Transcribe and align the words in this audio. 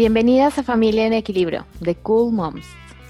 Bienvenidas 0.00 0.56
a 0.56 0.62
Familia 0.62 1.04
en 1.04 1.12
Equilibrio, 1.12 1.66
de 1.80 1.94
Cool 1.94 2.32
Moms, 2.32 2.66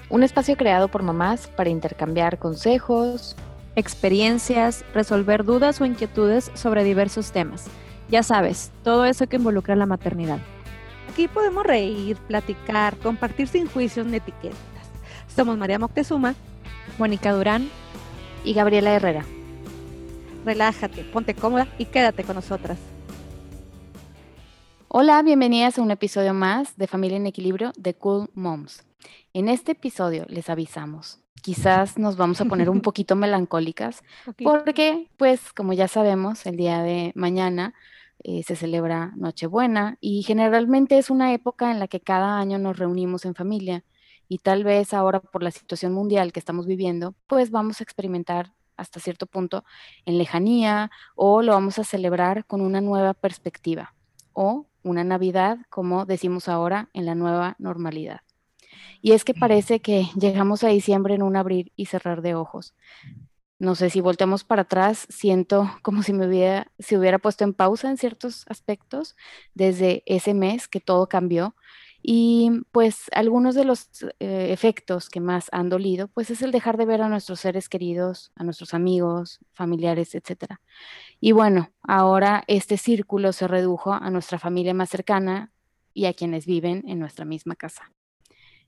un 0.09 0.23
espacio 0.23 0.57
creado 0.57 0.89
por 0.89 1.03
mamás 1.03 1.47
para 1.47 1.69
intercambiar 1.69 2.37
consejos, 2.37 3.37
experiencias, 3.77 4.83
resolver 4.93 5.45
dudas 5.45 5.79
o 5.79 5.85
inquietudes 5.85 6.51
sobre 6.53 6.83
diversos 6.83 7.31
temas. 7.31 7.67
Ya 8.09 8.23
sabes, 8.23 8.73
todo 8.83 9.05
eso 9.05 9.25
que 9.27 9.37
involucra 9.37 9.77
la 9.77 9.85
maternidad. 9.85 10.39
Aquí 11.09 11.29
podemos 11.29 11.65
reír, 11.65 12.17
platicar, 12.27 12.97
compartir 12.97 13.47
sin 13.47 13.67
juicios 13.67 14.05
ni 14.05 14.17
etiquetas. 14.17 14.57
Somos 15.33 15.57
María 15.57 15.79
Moctezuma, 15.79 16.35
Mónica 16.97 17.31
Durán 17.31 17.69
y 18.43 18.53
Gabriela 18.53 18.93
Herrera. 18.93 19.23
Relájate, 20.43 21.05
ponte 21.05 21.35
cómoda 21.35 21.69
y 21.77 21.85
quédate 21.85 22.25
con 22.25 22.35
nosotras. 22.35 22.77
Hola, 24.93 25.21
bienvenidas 25.23 25.79
a 25.79 25.81
un 25.81 25.89
episodio 25.89 26.33
más 26.33 26.75
de 26.75 26.85
Familia 26.85 27.15
en 27.15 27.25
Equilibrio 27.25 27.71
de 27.77 27.93
Cool 27.93 28.29
Moms. 28.33 28.83
En 29.31 29.47
este 29.47 29.71
episodio 29.71 30.25
les 30.27 30.49
avisamos, 30.49 31.21
quizás 31.41 31.97
nos 31.97 32.17
vamos 32.17 32.41
a 32.41 32.45
poner 32.45 32.69
un 32.69 32.81
poquito 32.81 33.15
melancólicas 33.15 34.03
porque, 34.43 35.07
pues, 35.15 35.53
como 35.53 35.71
ya 35.71 35.87
sabemos, 35.87 36.45
el 36.45 36.57
día 36.57 36.83
de 36.83 37.13
mañana 37.15 37.73
eh, 38.21 38.43
se 38.43 38.57
celebra 38.57 39.13
Nochebuena 39.15 39.97
y 40.01 40.23
generalmente 40.23 40.97
es 40.97 41.09
una 41.09 41.31
época 41.31 41.71
en 41.71 41.79
la 41.79 41.87
que 41.87 42.01
cada 42.01 42.37
año 42.37 42.57
nos 42.57 42.77
reunimos 42.77 43.23
en 43.23 43.33
familia 43.33 43.85
y 44.27 44.39
tal 44.39 44.65
vez 44.65 44.93
ahora 44.93 45.21
por 45.21 45.41
la 45.41 45.51
situación 45.51 45.93
mundial 45.93 46.33
que 46.33 46.39
estamos 46.41 46.67
viviendo, 46.67 47.15
pues 47.27 47.49
vamos 47.49 47.79
a 47.79 47.85
experimentar 47.85 48.51
hasta 48.75 48.99
cierto 48.99 49.25
punto 49.25 49.63
en 50.05 50.17
lejanía 50.17 50.91
o 51.15 51.41
lo 51.43 51.53
vamos 51.53 51.79
a 51.79 51.85
celebrar 51.85 52.45
con 52.45 52.59
una 52.59 52.81
nueva 52.81 53.13
perspectiva 53.13 53.95
o 54.33 54.65
una 54.83 55.03
Navidad, 55.03 55.59
como 55.69 56.05
decimos 56.05 56.47
ahora, 56.47 56.89
en 56.93 57.05
la 57.05 57.15
nueva 57.15 57.55
normalidad. 57.59 58.21
Y 59.01 59.13
es 59.13 59.23
que 59.23 59.33
parece 59.33 59.79
que 59.79 60.07
llegamos 60.15 60.63
a 60.63 60.69
diciembre 60.69 61.15
en 61.15 61.23
un 61.23 61.35
abrir 61.35 61.71
y 61.75 61.87
cerrar 61.87 62.21
de 62.21 62.35
ojos. 62.35 62.75
No 63.61 63.75
sé 63.75 63.91
si 63.91 64.01
volteamos 64.01 64.43
para 64.43 64.63
atrás, 64.63 65.05
siento 65.09 65.69
como 65.83 66.03
si 66.03 66.13
me 66.13 66.27
hubiera, 66.27 66.71
si 66.79 66.97
hubiera 66.97 67.19
puesto 67.19 67.43
en 67.43 67.53
pausa 67.53 67.89
en 67.89 67.97
ciertos 67.97 68.45
aspectos 68.47 69.15
desde 69.53 70.03
ese 70.05 70.33
mes 70.33 70.67
que 70.67 70.79
todo 70.79 71.07
cambió. 71.07 71.55
Y 72.03 72.49
pues 72.71 73.03
algunos 73.11 73.53
de 73.53 73.63
los 73.63 73.87
eh, 74.19 74.47
efectos 74.51 75.09
que 75.09 75.19
más 75.19 75.49
han 75.51 75.69
dolido, 75.69 76.07
pues 76.07 76.31
es 76.31 76.41
el 76.41 76.51
dejar 76.51 76.77
de 76.77 76.85
ver 76.85 77.03
a 77.03 77.09
nuestros 77.09 77.39
seres 77.39 77.69
queridos, 77.69 78.31
a 78.35 78.43
nuestros 78.43 78.73
amigos, 78.73 79.39
familiares, 79.53 80.15
etc. 80.15 80.55
Y 81.23 81.33
bueno, 81.33 81.71
ahora 81.83 82.43
este 82.47 82.77
círculo 82.77 83.31
se 83.31 83.47
redujo 83.47 83.93
a 83.93 84.09
nuestra 84.09 84.39
familia 84.39 84.73
más 84.73 84.89
cercana 84.89 85.51
y 85.93 86.05
a 86.05 86.13
quienes 86.13 86.47
viven 86.47 86.83
en 86.87 86.97
nuestra 86.97 87.25
misma 87.25 87.55
casa. 87.55 87.91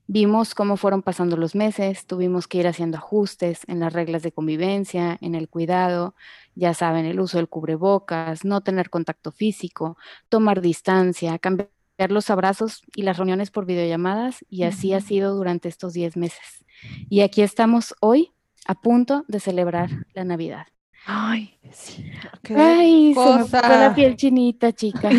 Vimos 0.06 0.54
cómo 0.54 0.76
fueron 0.76 1.02
pasando 1.02 1.36
los 1.36 1.56
meses, 1.56 2.06
tuvimos 2.06 2.46
que 2.46 2.58
ir 2.58 2.68
haciendo 2.68 2.98
ajustes 2.98 3.62
en 3.66 3.80
las 3.80 3.92
reglas 3.92 4.22
de 4.22 4.30
convivencia, 4.30 5.18
en 5.20 5.34
el 5.34 5.48
cuidado, 5.48 6.14
ya 6.54 6.74
saben, 6.74 7.06
el 7.06 7.18
uso 7.18 7.38
del 7.38 7.48
cubrebocas, 7.48 8.44
no 8.44 8.60
tener 8.60 8.88
contacto 8.88 9.32
físico, 9.32 9.96
tomar 10.28 10.60
distancia, 10.60 11.38
cambiar 11.40 11.70
los 12.10 12.30
abrazos 12.30 12.82
y 12.94 13.02
las 13.02 13.16
reuniones 13.16 13.50
por 13.50 13.66
videollamadas 13.66 14.44
y 14.48 14.62
así 14.62 14.92
ha 14.92 15.00
sido 15.00 15.34
durante 15.34 15.68
estos 15.68 15.92
10 15.94 16.16
meses. 16.18 16.64
Y 17.08 17.22
aquí 17.22 17.42
estamos 17.42 17.94
hoy 18.00 18.32
a 18.66 18.74
punto 18.74 19.24
de 19.26 19.40
celebrar 19.40 20.06
la 20.12 20.24
Navidad. 20.24 20.73
Ay, 21.06 21.58
sí. 21.70 22.10
Ay, 22.56 23.14
se 23.14 23.62
me 23.62 23.76
la 23.76 23.92
piel 23.94 24.16
chinita, 24.16 24.72
chica. 24.72 25.10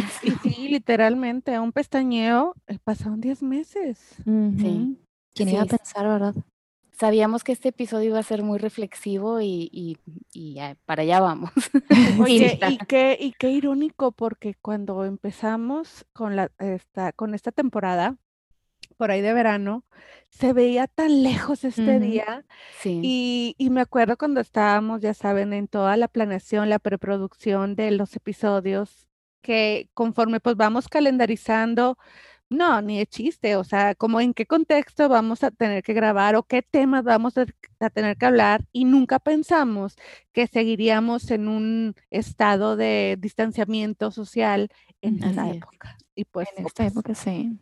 Sí, 0.42 0.68
literalmente, 0.70 1.60
un 1.60 1.72
pestañeo, 1.72 2.56
eh, 2.68 2.80
pasaron 2.84 3.22
10 3.22 3.44
meses. 3.44 4.00
Sí. 4.26 4.98
¿Quién 5.34 5.50
iba 5.50 5.62
a 5.62 5.66
pensar, 5.66 6.08
verdad? 6.08 6.36
Sabíamos 6.92 7.44
que 7.44 7.52
este 7.52 7.70
episodio 7.70 8.12
iba 8.12 8.20
a 8.20 8.24
ser 8.24 8.42
muy 8.42 8.58
reflexivo 8.58 9.42
y, 9.42 9.98
para 10.86 11.04
allá 11.04 11.20
vamos. 11.20 11.52
y, 12.28 12.78
qué, 12.88 13.18
y 13.20 13.34
qué 13.34 13.52
irónico, 13.52 14.12
porque 14.12 14.56
cuando 14.62 15.04
empezamos 15.04 16.06
con, 16.14 16.36
la, 16.36 16.52
esta, 16.58 17.12
con 17.12 17.36
esta 17.36 17.52
temporada, 17.52 18.18
por 18.98 19.12
ahí 19.12 19.22
de 19.22 19.34
verano, 19.34 19.86
se 20.30 20.54
veía 20.54 20.88
tan 20.88 21.24
lejos 21.24 21.64
este 21.64 22.00
día. 22.00 22.46
Y, 22.84 23.56
y, 23.58 23.70
me 23.70 23.82
acuerdo 23.82 24.18
cuando 24.18 24.42
estábamos, 24.42 25.02
ya 25.02 25.14
saben, 25.14 25.54
en 25.54 25.68
toda 25.68 25.98
la 25.98 26.08
planeación, 26.08 26.70
la 26.70 26.80
preproducción 26.80 27.76
de 27.76 27.92
los 27.92 28.16
episodios, 28.16 29.08
que 29.42 29.90
conforme 29.94 30.40
pues 30.40 30.56
vamos 30.56 30.88
calendarizando, 30.90 31.98
no, 32.50 32.82
ni 32.82 33.00
de 33.00 33.08
chiste, 33.08 33.56
o 33.56 33.64
sea, 33.64 33.96
como 33.96 34.22
en 34.22 34.34
qué 34.34 34.46
contexto 34.46 35.10
vamos 35.10 35.44
a 35.44 35.52
tener 35.52 35.84
que 35.84 35.94
grabar 35.94 36.36
o 36.36 36.44
qué 36.44 36.62
temas 36.62 37.04
vamos 37.04 37.36
a, 37.38 37.46
tener 37.90 38.18
que 38.18 38.26
hablar 38.26 38.66
y 38.72 38.86
nunca 38.86 39.20
pensamos 39.20 39.96
que 40.32 40.48
seguiríamos 40.48 41.32
en 41.32 41.48
un 41.48 41.96
estado 42.10 42.76
de 42.76 43.18
distanciamiento 43.20 44.12
social 44.12 44.70
en 45.02 45.24
esa 45.24 45.50
época. 45.50 45.98
Y 46.16 46.26
pues 46.26 46.48
en 46.56 46.66
esta 46.66 46.86
época 46.86 47.16
sí. 47.16 47.58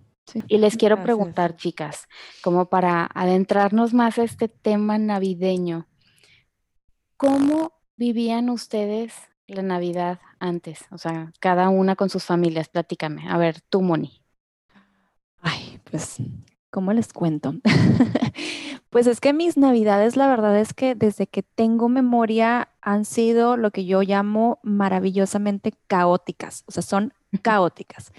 Y 0.48 0.58
les 0.58 0.78
quiero 0.78 1.04
preguntar, 1.04 1.56
chicas, 1.56 2.08
como 2.42 2.66
para 2.70 3.10
adentrarnos 3.14 3.94
más 3.94 4.18
a 4.18 4.24
este 4.24 4.48
tema 4.48 4.98
navideño, 4.98 5.88
¿cómo 7.18 7.74
vivían 7.98 8.50
ustedes 8.50 9.14
la 9.48 9.62
Navidad 9.62 10.20
antes? 10.40 10.86
O 10.92 10.98
sea, 10.98 11.34
cada 11.40 11.70
una 11.70 11.96
con 11.96 12.10
sus 12.10 12.24
familias, 12.24 12.70
platícame. 12.70 13.30
A 13.30 13.38
ver, 13.38 13.62
tú, 13.62 13.82
Moni. 13.82 14.24
Ay, 15.42 15.80
pues, 15.90 16.18
¿cómo 16.70 16.94
les 16.94 17.12
cuento? 17.12 17.54
pues 18.90 19.08
es 19.08 19.20
que 19.20 19.34
mis 19.34 19.58
navidades, 19.58 20.16
la 20.16 20.28
verdad 20.28 20.58
es 20.58 20.74
que 20.74 20.96
desde 20.96 21.28
que 21.28 21.44
tengo 21.44 21.90
memoria 21.90 22.70
han 22.82 23.06
sido 23.06 23.58
lo 23.58 23.72
que 23.72 23.86
yo 23.86 24.02
llamo 24.02 24.60
maravillosamente 24.64 25.74
caóticas, 25.88 26.64
o 26.68 26.72
sea, 26.72 26.82
son 26.84 27.14
caóticas. 27.42 28.12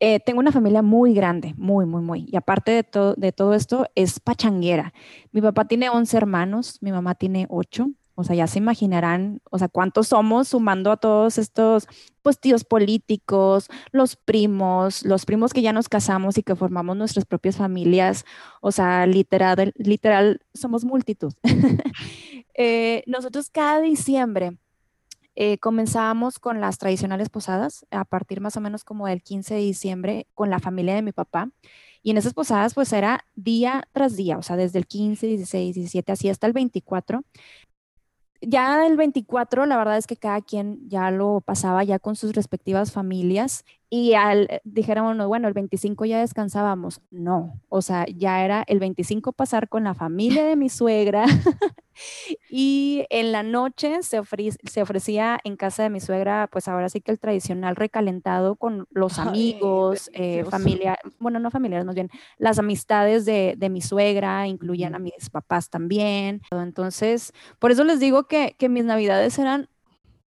Eh, 0.00 0.18
tengo 0.20 0.40
una 0.40 0.50
familia 0.50 0.82
muy 0.82 1.12
grande, 1.12 1.54
muy, 1.58 1.84
muy, 1.84 2.00
muy. 2.02 2.26
Y 2.30 2.36
aparte 2.36 2.70
de, 2.72 3.14
de 3.16 3.32
todo 3.32 3.54
esto, 3.54 3.86
es 3.94 4.18
pachanguera. 4.18 4.94
Mi 5.30 5.42
papá 5.42 5.66
tiene 5.66 5.90
11 5.90 6.16
hermanos, 6.16 6.78
mi 6.80 6.90
mamá 6.90 7.14
tiene 7.14 7.46
8. 7.50 7.90
O 8.20 8.24
sea, 8.24 8.36
ya 8.36 8.46
se 8.46 8.58
imaginarán, 8.58 9.40
o 9.50 9.58
sea, 9.58 9.68
cuántos 9.68 10.08
somos 10.08 10.48
sumando 10.48 10.92
a 10.92 10.98
todos 10.98 11.38
estos, 11.38 11.86
pues, 12.22 12.38
tíos 12.38 12.64
políticos, 12.64 13.68
los 13.92 14.16
primos, 14.16 15.04
los 15.04 15.24
primos 15.24 15.54
que 15.54 15.62
ya 15.62 15.72
nos 15.72 15.88
casamos 15.88 16.36
y 16.36 16.42
que 16.42 16.54
formamos 16.54 16.96
nuestras 16.98 17.24
propias 17.24 17.56
familias. 17.56 18.26
O 18.60 18.72
sea, 18.72 19.06
literal, 19.06 19.72
literal, 19.76 20.40
somos 20.54 20.84
multitud. 20.84 21.32
Eh, 22.62 23.04
nosotros 23.06 23.48
cada 23.48 23.80
diciembre 23.80 24.58
eh, 25.36 25.58
comenzábamos 25.58 26.38
con 26.38 26.60
las 26.60 26.78
tradicionales 26.78 27.28
posadas 27.28 27.86
a 27.90 28.04
partir 28.04 28.40
más 28.40 28.56
o 28.56 28.60
menos 28.60 28.84
como 28.84 29.06
del 29.06 29.22
15 29.22 29.54
de 29.54 29.60
diciembre 29.60 30.26
con 30.34 30.50
la 30.50 30.60
familia 30.60 30.94
de 30.94 31.02
mi 31.02 31.12
papá. 31.12 31.50
Y 32.02 32.10
en 32.10 32.18
esas 32.18 32.34
posadas 32.34 32.74
pues 32.74 32.92
era 32.92 33.24
día 33.34 33.84
tras 33.92 34.16
día, 34.16 34.38
o 34.38 34.42
sea, 34.42 34.56
desde 34.56 34.78
el 34.78 34.86
15, 34.86 35.26
16, 35.26 35.74
17, 35.74 36.12
así 36.12 36.28
hasta 36.30 36.46
el 36.46 36.52
24 36.54 37.22
ya 38.42 38.86
el 38.86 38.96
24, 38.96 39.66
la 39.66 39.76
verdad 39.76 39.98
es 39.98 40.06
que 40.06 40.16
cada 40.16 40.40
quien 40.40 40.88
ya 40.88 41.10
lo 41.10 41.42
pasaba 41.42 41.84
ya 41.84 41.98
con 41.98 42.16
sus 42.16 42.32
respectivas 42.32 42.92
familias 42.92 43.64
y 43.92 44.14
al 44.14 44.46
eh, 44.48 44.60
dijéramos, 44.62 45.26
bueno, 45.26 45.48
el 45.48 45.54
25 45.54 46.04
ya 46.04 46.20
descansábamos. 46.20 47.00
No, 47.10 47.60
o 47.68 47.82
sea, 47.82 48.06
ya 48.06 48.44
era 48.44 48.62
el 48.68 48.78
25 48.78 49.32
pasar 49.32 49.68
con 49.68 49.82
la 49.82 49.94
familia 49.94 50.44
de 50.44 50.54
mi 50.54 50.68
suegra 50.68 51.24
y 52.50 53.04
en 53.10 53.32
la 53.32 53.42
noche 53.42 54.02
se, 54.02 54.20
se 54.64 54.82
ofrecía 54.82 55.40
en 55.42 55.56
casa 55.56 55.82
de 55.82 55.90
mi 55.90 55.98
suegra, 55.98 56.48
pues 56.52 56.68
ahora 56.68 56.88
sí 56.88 57.00
que 57.00 57.10
el 57.10 57.18
tradicional 57.18 57.74
recalentado 57.74 58.54
con 58.54 58.86
los 58.90 59.18
amigos, 59.18 60.08
eh, 60.12 60.44
familia, 60.48 60.96
bueno, 61.18 61.40
no 61.40 61.50
familiares, 61.50 61.84
más 61.84 61.96
bien 61.96 62.10
las 62.38 62.60
amistades 62.60 63.24
de, 63.24 63.54
de 63.58 63.70
mi 63.70 63.80
suegra, 63.80 64.46
incluían 64.46 64.94
a 64.94 65.00
mis 65.00 65.30
papás 65.30 65.68
también. 65.68 66.42
Entonces, 66.52 67.32
por 67.58 67.72
eso 67.72 67.82
les 67.82 67.98
digo 67.98 68.28
que, 68.28 68.54
que 68.56 68.68
mis 68.68 68.84
navidades 68.84 69.36
eran 69.40 69.68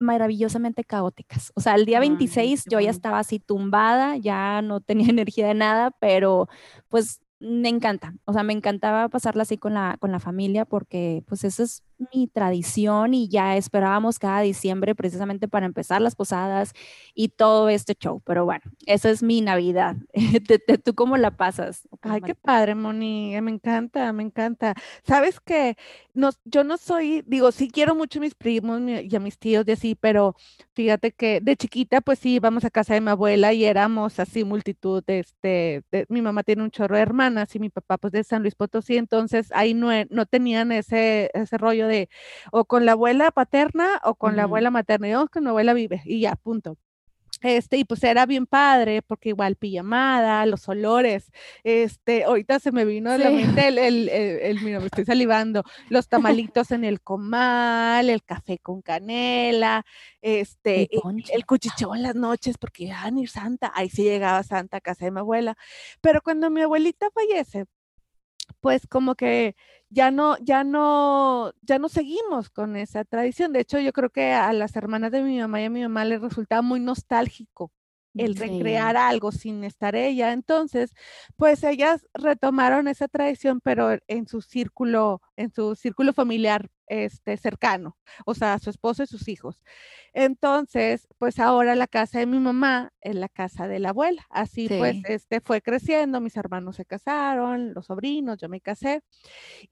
maravillosamente 0.02 0.84
caóticas. 0.84 1.52
O 1.56 1.62
sea, 1.62 1.76
el 1.76 1.86
día 1.86 2.00
26 2.00 2.66
yo 2.70 2.80
ya 2.80 2.90
estaba 2.90 3.20
así 3.20 3.40
tumbada, 3.40 4.18
ya 4.18 4.62
no 4.62 4.82
tenía 4.82 5.08
energía 5.10 5.48
de 5.48 5.54
nada, 5.54 5.92
pero 6.00 6.48
pues 6.90 7.22
me 7.40 7.70
encanta. 7.70 8.14
O 8.26 8.34
sea, 8.34 8.44
me 8.44 8.54
encantaba 8.54 9.10
pasarla 9.10 9.44
así 9.44 9.58
con 9.58 9.74
la, 9.74 9.98
con 10.00 10.12
la 10.12 10.20
familia 10.20 10.66
porque 10.66 11.24
pues 11.28 11.44
esa 11.44 11.64
es 11.64 11.84
mi 12.14 12.28
tradición 12.28 13.14
y 13.14 13.28
ya 13.28 13.58
esperábamos 13.58 14.20
cada 14.20 14.42
diciembre 14.42 14.96
precisamente 14.96 15.48
para 15.48 15.66
empezar 15.66 16.02
las 16.02 16.16
posadas 16.16 16.74
y 17.14 17.30
todo 17.30 17.70
este 17.70 17.96
show. 17.96 18.22
Pero 18.26 18.46
bueno, 18.46 18.64
esa 18.86 19.10
es 19.10 19.24
mi 19.24 19.42
Navidad. 19.42 19.96
¿Tú 20.84 20.96
cómo 20.96 21.18
la 21.18 21.32
pasas? 21.32 21.88
Ay, 22.02 22.22
qué 22.22 22.36
padre, 22.36 22.76
Moni. 22.76 23.40
Me 23.42 23.52
encanta, 23.52 24.12
me 24.14 24.24
encanta. 24.24 24.76
Sabes 25.04 25.40
que 25.40 25.78
no, 26.14 26.32
yo 26.46 26.64
no 26.64 26.78
soy, 26.78 27.24
digo, 27.28 27.52
sí 27.52 27.70
quiero 27.70 27.96
mucho 27.96 28.20
a 28.20 28.22
mis 28.22 28.36
primos 28.36 28.82
y 28.82 29.16
a 29.16 29.20
mis 29.20 29.38
tíos 29.38 29.66
y 29.68 29.72
así, 29.72 29.96
pero 29.96 30.36
fíjate 30.74 31.12
que 31.12 31.40
de 31.42 31.56
chiquita, 31.56 32.02
pues 32.02 32.20
sí, 32.20 32.36
íbamos 32.36 32.66
a 32.66 32.70
casa 32.70 32.94
de 32.94 33.02
mi 33.02 33.10
abuela 33.10 33.54
y 33.54 33.66
éramos 33.66 34.20
así 34.20 34.44
multitud. 34.44 35.04
Este, 35.08 35.84
de, 35.92 36.06
mi 36.10 36.22
mamá 36.22 36.44
tiene 36.44 36.64
un 36.64 36.72
chorro 36.72 36.96
de 36.96 37.02
hermanas 37.02 37.56
y 37.56 37.60
mi 37.60 37.70
papá, 37.70 37.98
pues 37.98 38.14
de 38.14 38.24
San 38.24 38.42
Luis 38.42 38.56
Potosí, 38.56 38.98
entonces 38.98 39.52
ahí 39.54 39.74
no, 39.74 39.90
no 40.10 40.26
tenían 40.26 40.72
ese, 40.72 41.30
ese 41.34 41.58
rollo 41.58 41.88
de 41.88 41.91
o 42.52 42.66
con 42.66 42.86
la 42.86 42.94
abuela 42.94 43.32
paterna 43.32 44.00
o 44.04 44.16
con 44.16 44.36
la 44.36 44.44
abuela 44.44 44.72
materna. 44.72 45.08
Y 45.10 45.14
que 45.32 45.42
mi 45.42 45.50
abuela 45.50 45.74
vive 45.74 46.02
y 46.06 46.22
ya, 46.22 46.36
punto. 46.36 46.78
Este, 47.42 47.78
y 47.78 47.86
pues 47.86 48.04
era 48.04 48.26
bien 48.28 48.46
padre, 48.46 49.02
porque 49.02 49.30
igual 49.30 49.56
pijamada, 49.56 50.46
los 50.46 50.70
olores, 50.70 51.32
este, 51.64 52.24
ahorita 52.24 52.60
se 52.60 52.72
me 52.72 52.86
vino 52.86 53.10
a 53.10 53.18
la 53.18 53.32
mente 53.32 53.68
el, 53.68 53.80
el, 53.80 54.10
el, 54.10 54.62
mira, 54.62 54.80
me 54.80 54.86
estoy 54.86 55.06
salivando, 55.06 55.64
los 55.90 56.08
tamalitos 56.54 56.70
en 56.72 56.84
el 56.84 57.02
comal, 57.02 58.10
el 58.12 58.24
café 58.24 58.60
con 58.60 58.84
canela, 58.84 59.84
este, 60.22 60.88
el, 61.34 61.46
cuchicheo 61.48 61.96
en 61.96 62.04
las 62.04 62.16
noches, 62.16 62.58
porque 62.60 62.84
iban 62.84 63.18
a 63.18 63.22
ir 63.22 63.30
Santa, 63.30 63.72
ahí 63.74 63.90
sí 63.90 64.04
llegaba 64.04 64.44
Santa 64.44 64.78
a 64.78 64.82
casa 64.82 65.06
de 65.06 65.12
mi 65.12 65.20
abuela, 65.20 65.58
pero 66.00 66.22
cuando 66.22 66.52
mi 66.52 66.62
abuelita 66.62 67.08
fallece, 67.12 67.66
pues 68.62 68.88
como 68.88 69.16
que 69.16 69.56
ya 69.90 70.12
no, 70.12 70.38
ya 70.40 70.64
no, 70.64 71.54
ya 71.62 71.80
no 71.80 71.90
seguimos 71.90 72.50
con 72.50 72.76
esa 72.76 73.04
tradición. 73.06 73.54
De 73.54 73.62
hecho, 73.62 73.80
yo 73.80 73.94
creo 73.94 74.10
que 74.10 74.32
a 74.34 74.54
las 74.54 74.76
hermanas 74.76 75.12
de 75.12 75.22
mi 75.24 75.40
mamá 75.40 75.62
y 75.62 75.66
a 75.66 75.70
mi 75.70 75.82
mamá 75.82 76.06
les 76.06 76.22
resultaba 76.22 76.62
muy 76.62 76.80
nostálgico 76.80 77.72
el 78.16 78.36
recrear 78.36 78.98
algo 78.98 79.32
sin 79.32 79.64
estar 79.64 79.96
ella. 79.96 80.34
Entonces, 80.34 80.94
pues 81.38 81.64
ellas 81.64 82.06
retomaron 82.14 82.88
esa 82.88 83.08
tradición, 83.08 83.62
pero 83.62 83.98
en 84.08 84.28
su 84.28 84.42
círculo, 84.42 85.22
en 85.36 85.52
su 85.52 85.76
círculo 85.76 86.14
familiar 86.14 86.70
este, 86.88 87.38
cercano, 87.38 87.98
o 88.26 88.34
sea, 88.34 88.60
su 88.60 88.70
esposo 88.70 89.04
y 89.04 89.08
sus 89.08 89.30
hijos. 89.30 89.64
Entonces, 90.14 91.08
pues 91.18 91.40
ahora 91.40 91.74
la 91.76 91.88
casa 91.88 92.20
de 92.20 92.26
mi 92.26 92.38
mamá 92.38 92.92
es 93.00 93.16
la 93.16 93.30
casa 93.30 93.70
de 93.70 93.80
la 93.80 93.90
abuela. 93.90 94.26
Así 94.30 94.68
pues, 94.68 94.98
este 95.06 95.40
fue 95.40 95.62
creciendo, 95.62 96.20
mis 96.20 96.36
hermanos 96.36 96.76
se 96.76 96.86
casaron, 96.86 97.74
los 97.74 97.86
sobrinos, 97.86 98.40
yo 98.40 98.50
me 98.50 98.60
casé. 98.60 99.04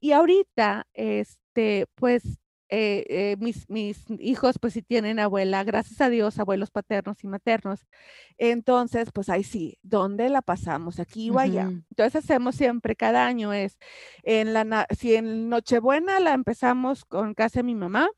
Y 0.00 0.12
ahorita, 0.12 0.86
este, 0.94 1.86
pues 1.94 2.39
eh, 2.70 3.04
eh, 3.08 3.36
mis, 3.40 3.68
mis 3.68 4.04
hijos 4.20 4.58
pues 4.60 4.74
sí 4.74 4.82
tienen 4.82 5.18
abuela, 5.18 5.64
gracias 5.64 6.00
a 6.00 6.08
Dios, 6.08 6.38
abuelos 6.38 6.70
paternos 6.70 7.22
y 7.24 7.26
maternos. 7.26 7.80
Entonces, 8.38 9.10
pues 9.12 9.28
ahí 9.28 9.42
sí, 9.42 9.78
¿dónde 9.82 10.28
la 10.28 10.40
pasamos? 10.40 11.00
Aquí 11.00 11.30
o 11.30 11.38
allá. 11.38 11.62
Entonces 11.90 12.24
hacemos 12.24 12.54
siempre, 12.54 12.94
cada 12.94 13.26
año 13.26 13.52
es, 13.52 13.78
en 14.22 14.52
la, 14.52 14.86
si 14.96 15.16
en 15.16 15.48
Nochebuena 15.48 16.20
la 16.20 16.32
empezamos 16.32 17.04
con 17.04 17.34
casa 17.34 17.58
de 17.58 17.64
mi 17.64 17.74
mamá, 17.74 18.08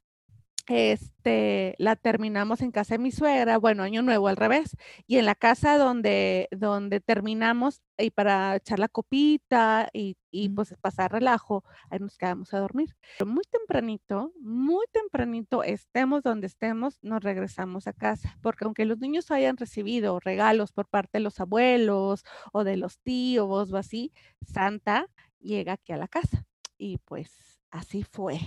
este, 0.68 1.74
la 1.78 1.96
terminamos 1.96 2.60
en 2.60 2.70
casa 2.70 2.94
de 2.94 2.98
mi 2.98 3.10
suegra, 3.10 3.58
bueno, 3.58 3.82
año 3.82 4.02
nuevo 4.02 4.28
al 4.28 4.36
revés, 4.36 4.76
y 5.06 5.18
en 5.18 5.26
la 5.26 5.34
casa 5.34 5.78
donde, 5.78 6.48
donde 6.50 7.00
terminamos 7.00 7.82
y 7.98 8.10
para 8.10 8.56
echar 8.56 8.78
la 8.78 8.88
copita 8.88 9.88
y, 9.92 10.16
y 10.30 10.48
pues 10.48 10.74
pasar 10.80 11.12
relajo, 11.12 11.64
ahí 11.90 11.98
nos 11.98 12.16
quedamos 12.16 12.52
a 12.54 12.58
dormir. 12.58 12.96
Pero 13.18 13.30
muy 13.30 13.44
tempranito, 13.50 14.32
muy 14.40 14.86
tempranito, 14.92 15.62
estemos 15.62 16.22
donde 16.22 16.46
estemos, 16.46 16.98
nos 17.02 17.22
regresamos 17.22 17.86
a 17.86 17.92
casa, 17.92 18.36
porque 18.42 18.64
aunque 18.64 18.84
los 18.84 18.98
niños 18.98 19.30
hayan 19.30 19.56
recibido 19.56 20.20
regalos 20.20 20.72
por 20.72 20.88
parte 20.88 21.18
de 21.18 21.20
los 21.20 21.40
abuelos 21.40 22.24
o 22.52 22.64
de 22.64 22.76
los 22.76 22.98
tíos 22.98 23.72
o 23.72 23.76
así, 23.76 24.12
Santa 24.46 25.06
llega 25.40 25.74
aquí 25.74 25.92
a 25.92 25.96
la 25.96 26.08
casa. 26.08 26.46
Y 26.78 26.98
pues 26.98 27.60
así 27.70 28.04
fue. 28.04 28.40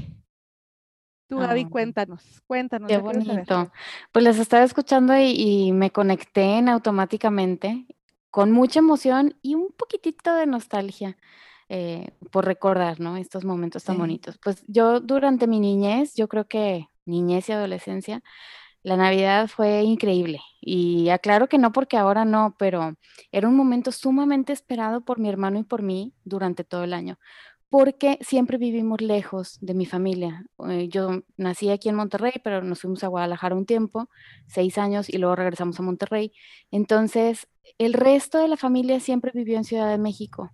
Tú, 1.35 1.41
Gaby, 1.41 1.63
ah, 1.65 1.69
cuéntanos, 1.69 2.41
cuéntanos. 2.47 2.87
Qué 2.87 2.97
bonito. 2.97 3.71
Pues 4.11 4.23
les 4.23 4.39
estaba 4.39 4.63
escuchando 4.63 5.13
y, 5.17 5.71
me 5.73 5.91
conecté 5.91 6.57
en 6.57 6.69
automáticamente 6.69 7.85
con 8.31 8.51
mucha 8.51 8.79
emoción 8.79 9.35
y 9.41 9.55
un 9.55 9.73
poquitito 9.77 10.33
de 10.33 10.45
nostalgia 10.45 11.17
eh, 11.67 12.11
por 12.31 12.45
recordar, 12.45 12.99
¿no? 12.99 13.17
Estos 13.17 13.43
momentos 13.43 13.83
tan 13.83 13.97
bonitos. 13.97 14.37
Pues 14.37 14.63
yo 14.67 15.01
durante 15.01 15.47
mi 15.47 15.59
niñez, 15.59 16.15
yo 16.15 16.27
creo 16.29 16.47
que 16.47 16.87
niñez 17.05 17.49
y 17.49 17.51
adolescencia, 17.51 18.23
la 18.81 18.95
Navidad 18.95 19.47
fue 19.47 19.81
increíble. 19.81 20.39
Y 20.61 21.09
aclaro 21.09 21.49
que 21.49 21.57
no 21.57 21.71
porque 21.71 21.97
ahora 21.97 22.23
no, 22.23 22.55
pero 22.57 22.95
era 23.31 23.47
un 23.47 23.55
momento 23.55 23.91
sumamente 23.91 24.53
esperado 24.53 25.01
por 25.01 25.19
mi 25.19 25.27
hermano 25.27 25.59
y 25.59 25.63
por 25.63 25.81
mí 25.81 26.13
durante 26.23 26.63
todo 26.63 26.83
el 26.85 26.93
año 26.93 27.17
porque 27.69 28.17
siempre 28.21 28.57
vivimos 28.57 29.01
lejos 29.01 29.57
de 29.61 29.73
mi 29.73 29.85
familia. 29.85 30.45
Eh, 30.69 30.87
yo 30.89 31.21
nací 31.37 31.69
aquí 31.69 31.89
en 31.89 31.95
Monterrey, 31.95 32.33
pero 32.43 32.61
nos 32.61 32.81
fuimos 32.81 33.03
a 33.03 33.07
Guadalajara 33.07 33.55
un 33.55 33.65
tiempo, 33.65 34.09
seis 34.47 34.77
años, 34.77 35.09
y 35.09 35.17
luego 35.17 35.35
regresamos 35.35 35.79
a 35.79 35.83
Monterrey. 35.83 36.31
Entonces, 36.71 37.47
el 37.77 37.93
resto 37.93 38.37
de 38.37 38.47
la 38.47 38.57
familia 38.57 38.99
siempre 38.99 39.31
vivió 39.33 39.57
en 39.57 39.63
Ciudad 39.63 39.89
de 39.89 39.97
México. 39.97 40.51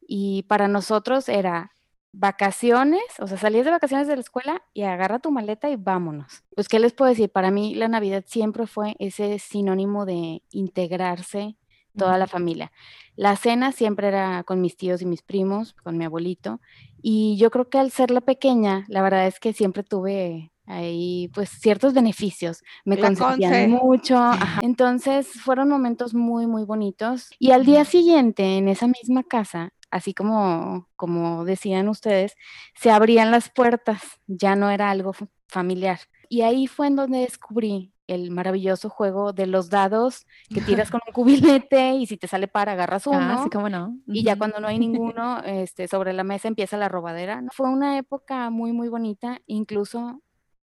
Y 0.00 0.44
para 0.44 0.68
nosotros 0.68 1.28
era 1.28 1.72
vacaciones, 2.12 3.02
o 3.20 3.26
sea, 3.26 3.38
salías 3.38 3.64
de 3.64 3.70
vacaciones 3.70 4.08
de 4.08 4.16
la 4.16 4.20
escuela 4.20 4.62
y 4.74 4.82
agarra 4.82 5.20
tu 5.20 5.30
maleta 5.30 5.70
y 5.70 5.76
vámonos. 5.76 6.42
Pues, 6.54 6.68
¿qué 6.68 6.78
les 6.78 6.92
puedo 6.92 7.08
decir? 7.08 7.30
Para 7.30 7.50
mí 7.50 7.74
la 7.74 7.88
Navidad 7.88 8.24
siempre 8.26 8.66
fue 8.66 8.96
ese 8.98 9.38
sinónimo 9.38 10.06
de 10.06 10.42
integrarse 10.50 11.56
toda 11.96 12.18
la 12.18 12.26
familia. 12.26 12.72
La 13.16 13.36
cena 13.36 13.72
siempre 13.72 14.08
era 14.08 14.44
con 14.44 14.60
mis 14.60 14.76
tíos 14.76 15.02
y 15.02 15.06
mis 15.06 15.22
primos, 15.22 15.74
con 15.74 15.98
mi 15.98 16.04
abuelito, 16.04 16.60
y 17.02 17.36
yo 17.36 17.50
creo 17.50 17.68
que 17.68 17.78
al 17.78 17.90
ser 17.90 18.10
la 18.10 18.20
pequeña, 18.20 18.84
la 18.88 19.02
verdad 19.02 19.26
es 19.26 19.40
que 19.40 19.52
siempre 19.52 19.82
tuve 19.82 20.52
ahí 20.66 21.28
pues 21.34 21.50
ciertos 21.50 21.94
beneficios, 21.94 22.62
me 22.84 22.98
consentían 22.98 23.70
mucho, 23.70 24.18
entonces 24.62 25.28
fueron 25.28 25.68
momentos 25.68 26.14
muy, 26.14 26.46
muy 26.46 26.64
bonitos. 26.64 27.30
Y 27.38 27.50
al 27.50 27.64
día 27.64 27.84
siguiente, 27.84 28.56
en 28.56 28.68
esa 28.68 28.86
misma 28.86 29.24
casa, 29.24 29.72
así 29.90 30.14
como, 30.14 30.88
como 30.96 31.44
decían 31.44 31.88
ustedes, 31.88 32.36
se 32.74 32.90
abrían 32.90 33.30
las 33.30 33.50
puertas, 33.50 34.00
ya 34.26 34.54
no 34.56 34.70
era 34.70 34.90
algo 34.90 35.12
familiar. 35.48 36.00
Y 36.28 36.42
ahí 36.42 36.68
fue 36.68 36.86
en 36.86 36.96
donde 36.96 37.18
descubrí 37.18 37.92
el 38.10 38.30
maravilloso 38.30 38.90
juego 38.90 39.32
de 39.32 39.46
los 39.46 39.70
dados 39.70 40.26
que 40.48 40.60
tiras 40.86 40.90
con 40.90 41.00
un 41.06 41.12
cubilete 41.12 41.92
y 41.92 42.06
si 42.06 42.16
te 42.16 42.26
sale 42.26 42.48
para 42.48 42.72
agarras 42.72 43.06
uno. 43.06 43.18
Ah, 43.20 43.48
cómo 43.50 43.68
no. 43.68 43.96
Y 44.06 44.24
ya 44.24 44.36
cuando 44.36 44.60
no 44.60 44.68
hay 44.68 44.78
ninguno, 44.78 45.38
este, 45.44 45.88
sobre 45.88 46.12
la 46.12 46.24
mesa 46.24 46.48
empieza 46.48 46.76
la 46.76 46.88
robadera. 46.88 47.42
Fue 47.52 47.68
una 47.68 47.98
época 47.98 48.50
muy, 48.50 48.72
muy 48.72 48.88
bonita. 48.88 49.40
Incluso 49.46 50.20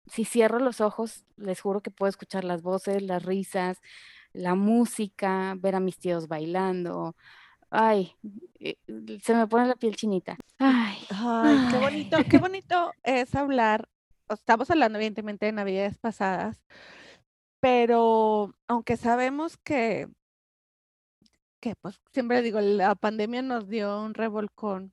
si 0.06 0.24
cierro 0.24 0.58
los 0.58 0.80
ojos, 0.80 1.24
les 1.36 1.60
juro 1.60 1.80
que 1.80 1.90
puedo 1.90 2.10
escuchar 2.10 2.44
las 2.44 2.62
voces, 2.62 3.02
las 3.02 3.24
risas, 3.24 3.80
la 4.32 4.54
música, 4.54 5.54
ver 5.58 5.74
a 5.74 5.80
mis 5.80 5.98
tíos 5.98 6.28
bailando. 6.28 7.16
Ay, 7.70 8.12
eh, 8.60 8.76
se 9.22 9.34
me 9.34 9.46
pone 9.46 9.66
la 9.66 9.74
piel 9.74 9.96
chinita. 9.96 10.36
Ay, 10.58 10.98
ay, 11.10 11.68
qué 11.70 11.78
bonito, 11.78 12.18
qué 12.28 12.38
bonito 12.38 12.92
es 13.02 13.34
hablar. 13.34 13.88
Estamos 14.28 14.70
hablando 14.70 14.98
evidentemente 14.98 15.46
de 15.46 15.52
navidades 15.52 15.98
pasadas, 15.98 16.64
pero 17.66 18.54
aunque 18.68 18.96
sabemos 18.96 19.56
que, 19.56 20.06
que 21.60 21.74
pues 21.74 22.00
siempre 22.12 22.40
digo, 22.40 22.60
la 22.60 22.94
pandemia 22.94 23.42
nos 23.42 23.68
dio 23.68 24.02
un 24.04 24.14
revolcón, 24.14 24.92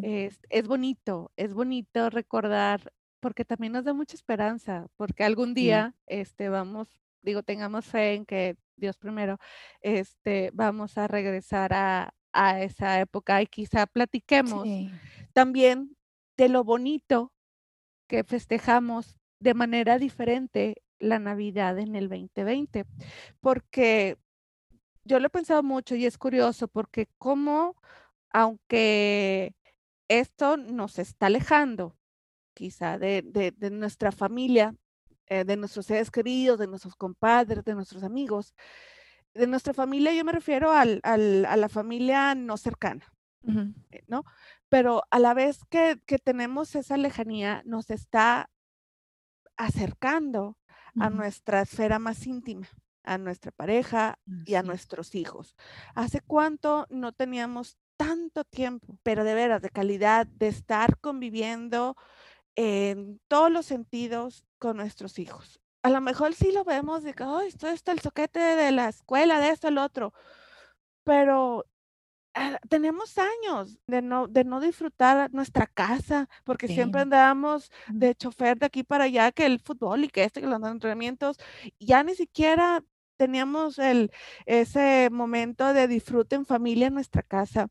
es, 0.00 0.38
es 0.50 0.68
bonito, 0.68 1.32
es 1.34 1.52
bonito 1.52 2.08
recordar, 2.08 2.92
porque 3.18 3.44
también 3.44 3.72
nos 3.72 3.82
da 3.82 3.92
mucha 3.92 4.14
esperanza, 4.14 4.86
porque 4.94 5.24
algún 5.24 5.52
día 5.52 5.96
este, 6.06 6.48
vamos, 6.48 7.02
digo, 7.22 7.42
tengamos 7.42 7.86
fe 7.86 8.14
en 8.14 8.24
que 8.24 8.56
Dios 8.76 8.96
primero, 8.96 9.38
este, 9.80 10.52
vamos 10.54 10.96
a 10.96 11.08
regresar 11.08 11.72
a, 11.72 12.14
a 12.32 12.62
esa 12.62 13.00
época 13.00 13.42
y 13.42 13.48
quizá 13.48 13.88
platiquemos 13.88 14.64
también 15.32 15.96
de 16.36 16.50
lo 16.50 16.62
bonito 16.62 17.32
que 18.06 18.22
festejamos 18.22 19.18
de 19.40 19.54
manera 19.54 19.98
diferente 19.98 20.76
la 21.00 21.18
Navidad 21.18 21.78
en 21.78 21.96
el 21.96 22.08
2020, 22.08 22.86
porque 23.40 24.16
yo 25.04 25.18
lo 25.18 25.26
he 25.26 25.30
pensado 25.30 25.62
mucho 25.62 25.96
y 25.96 26.06
es 26.06 26.18
curioso 26.18 26.68
porque 26.68 27.08
como, 27.18 27.76
aunque 28.30 29.54
esto 30.08 30.56
nos 30.56 30.98
está 30.98 31.26
alejando 31.26 31.96
quizá 32.54 32.98
de, 32.98 33.22
de, 33.22 33.70
nuestra 33.70 34.12
familia, 34.12 34.74
eh, 35.26 35.44
de 35.44 35.56
nuestros 35.56 35.86
seres 35.86 36.10
queridos, 36.10 36.58
de 36.58 36.66
nuestros 36.66 36.94
compadres, 36.94 37.64
de 37.64 37.74
nuestros 37.74 38.02
amigos, 38.02 38.54
de 39.34 39.46
nuestra 39.46 39.72
familia 39.72 40.12
yo 40.12 40.24
me 40.24 40.32
refiero 40.32 40.72
al, 40.72 41.00
al, 41.02 41.44
a 41.46 41.56
la 41.56 41.68
familia 41.68 42.34
no 42.34 42.56
cercana, 42.56 43.12
eh, 43.90 44.02
¿no? 44.08 44.24
Pero 44.68 45.02
a 45.10 45.18
la 45.18 45.34
vez 45.34 45.60
que, 45.68 45.96
tenemos 46.22 46.74
esa 46.74 46.96
lejanía, 46.96 47.62
nos 47.64 47.90
está 47.90 48.50
acercando 49.56 50.56
a 51.00 51.10
nuestra 51.10 51.62
esfera 51.62 51.98
más 51.98 52.26
íntima, 52.26 52.68
a 53.04 53.18
nuestra 53.18 53.50
pareja 53.50 54.18
y 54.44 54.54
a 54.54 54.62
nuestros 54.62 55.14
hijos. 55.14 55.56
¿Hace 55.94 56.20
cuánto 56.20 56.86
no 56.90 57.12
teníamos 57.12 57.78
tanto 57.96 58.44
tiempo, 58.44 58.98
pero 59.02 59.24
de 59.24 59.34
veras, 59.34 59.62
de 59.62 59.70
calidad, 59.70 60.26
de 60.26 60.48
estar 60.48 60.98
conviviendo 60.98 61.96
en 62.54 63.20
todos 63.28 63.50
los 63.50 63.66
sentidos 63.66 64.44
con 64.58 64.76
nuestros 64.76 65.18
hijos? 65.18 65.60
A 65.82 65.90
lo 65.90 66.00
mejor 66.00 66.34
sí 66.34 66.52
lo 66.52 66.64
vemos 66.64 67.02
de 67.02 67.14
que, 67.14 67.24
oh, 67.24 67.40
esto 67.40 67.68
es 67.68 67.82
el 67.86 68.00
soquete 68.00 68.38
de 68.38 68.70
la 68.70 68.88
escuela, 68.88 69.40
de 69.40 69.50
esto, 69.50 69.68
el 69.68 69.78
otro, 69.78 70.12
pero 71.04 71.64
tenemos 72.68 73.16
años 73.18 73.78
de 73.86 74.02
no, 74.02 74.28
de 74.28 74.44
no 74.44 74.60
disfrutar 74.60 75.32
nuestra 75.32 75.66
casa, 75.66 76.28
porque 76.44 76.68
siempre 76.68 77.00
andábamos 77.02 77.70
de 77.88 78.14
chofer 78.14 78.58
de 78.58 78.66
aquí 78.66 78.82
para 78.84 79.04
allá, 79.04 79.32
que 79.32 79.46
el 79.46 79.60
fútbol 79.60 80.04
y 80.04 80.08
que 80.08 80.24
este, 80.24 80.40
que 80.40 80.46
los 80.46 80.62
entrenamientos, 80.62 81.38
ya 81.78 82.02
ni 82.04 82.14
siquiera 82.14 82.84
teníamos 83.16 83.78
el, 83.78 84.10
ese 84.46 85.08
momento 85.10 85.72
de 85.72 85.88
disfrute 85.88 86.36
en 86.36 86.46
familia 86.46 86.88
en 86.88 86.94
nuestra 86.94 87.22
casa. 87.22 87.68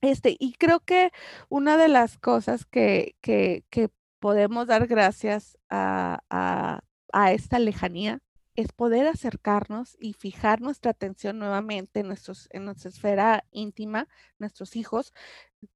Este, 0.00 0.36
y 0.38 0.52
creo 0.54 0.80
que 0.80 1.10
una 1.48 1.76
de 1.76 1.88
las 1.88 2.18
cosas 2.18 2.66
que, 2.66 3.16
que, 3.20 3.64
que 3.70 3.90
podemos 4.20 4.66
dar 4.66 4.86
gracias 4.86 5.58
a, 5.70 6.20
a, 6.30 6.80
a 7.12 7.32
esta 7.32 7.58
lejanía 7.58 8.20
es 8.56 8.72
poder 8.72 9.06
acercarnos 9.06 9.96
y 10.00 10.14
fijar 10.14 10.60
nuestra 10.60 10.90
atención 10.90 11.38
nuevamente 11.38 12.00
en, 12.00 12.08
nuestros, 12.08 12.48
en 12.50 12.64
nuestra 12.64 12.88
esfera 12.88 13.44
íntima, 13.52 14.08
nuestros 14.38 14.76
hijos. 14.76 15.12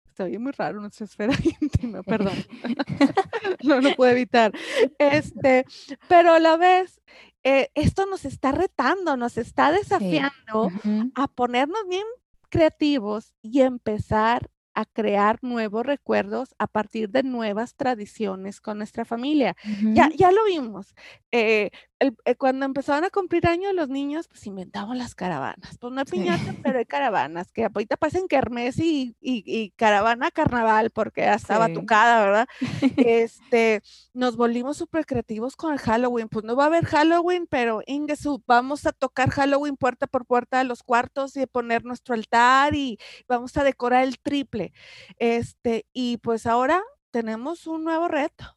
Está 0.06 0.24
bien 0.24 0.42
muy 0.42 0.52
raro 0.52 0.80
nuestra 0.80 1.04
esfera 1.04 1.34
íntima, 1.60 2.02
perdón. 2.02 2.34
no 3.62 3.80
lo 3.80 3.94
puedo 3.94 4.10
evitar. 4.12 4.52
Este, 4.98 5.66
pero 6.08 6.32
a 6.32 6.40
la 6.40 6.56
vez, 6.56 7.00
eh, 7.44 7.70
esto 7.74 8.06
nos 8.06 8.24
está 8.24 8.52
retando, 8.52 9.16
nos 9.16 9.38
está 9.38 9.72
desafiando 9.72 10.70
a 11.14 11.28
ponernos 11.28 11.86
bien 11.88 12.04
creativos 12.48 13.34
y 13.42 13.60
empezar 13.60 14.50
a 14.74 14.84
crear 14.84 15.38
nuevos 15.42 15.84
recuerdos 15.84 16.54
a 16.58 16.66
partir 16.66 17.10
de 17.10 17.22
nuevas 17.22 17.74
tradiciones 17.74 18.60
con 18.60 18.78
nuestra 18.78 19.04
familia. 19.04 19.56
ya, 19.94 20.10
ya 20.16 20.30
lo 20.32 20.44
vimos. 20.44 20.94
Eh, 21.32 21.70
eh, 22.00 22.34
cuando 22.36 22.64
empezaban 22.64 23.04
a 23.04 23.10
cumplir 23.10 23.46
años 23.46 23.74
los 23.74 23.90
niños, 23.90 24.26
pues 24.26 24.46
inventaban 24.46 24.96
las 24.96 25.14
caravanas. 25.14 25.76
Pues 25.78 25.92
no 25.92 26.02
piñata, 26.06 26.54
pero 26.62 26.78
hay 26.78 26.86
caravanas, 26.86 27.52
que 27.52 27.64
ahorita 27.64 27.98
pasan 27.98 28.26
kermés 28.26 28.78
y, 28.78 29.14
y, 29.20 29.70
caravana 29.76 30.30
carnaval, 30.30 30.90
porque 30.90 31.20
ya 31.20 31.34
estaba 31.34 31.70
tocada, 31.70 32.24
¿verdad? 32.24 32.48
este, 32.96 33.82
nos 34.14 34.36
volvimos 34.36 34.78
súper 34.78 35.04
creativos 35.04 35.56
con 35.56 35.74
el 35.74 35.78
Halloween. 35.78 36.28
Pues 36.28 36.44
no 36.44 36.56
va 36.56 36.64
a 36.64 36.66
haber 36.68 36.86
Halloween, 36.86 37.46
pero 37.46 37.82
Ingesu, 37.86 38.42
vamos 38.46 38.86
a 38.86 38.92
tocar 38.92 39.28
Halloween 39.28 39.76
puerta 39.76 40.06
por 40.06 40.24
puerta 40.24 40.58
de 40.58 40.64
los 40.64 40.82
cuartos 40.82 41.36
y 41.36 41.46
poner 41.46 41.84
nuestro 41.84 42.14
altar 42.14 42.74
y 42.74 42.98
vamos 43.28 43.56
a 43.58 43.64
decorar 43.64 44.04
el 44.04 44.18
triple. 44.18 44.72
Este, 45.18 45.84
y 45.92 46.16
pues 46.16 46.46
ahora 46.46 46.82
tenemos 47.10 47.66
un 47.66 47.84
nuevo 47.84 48.08
reto. 48.08 48.56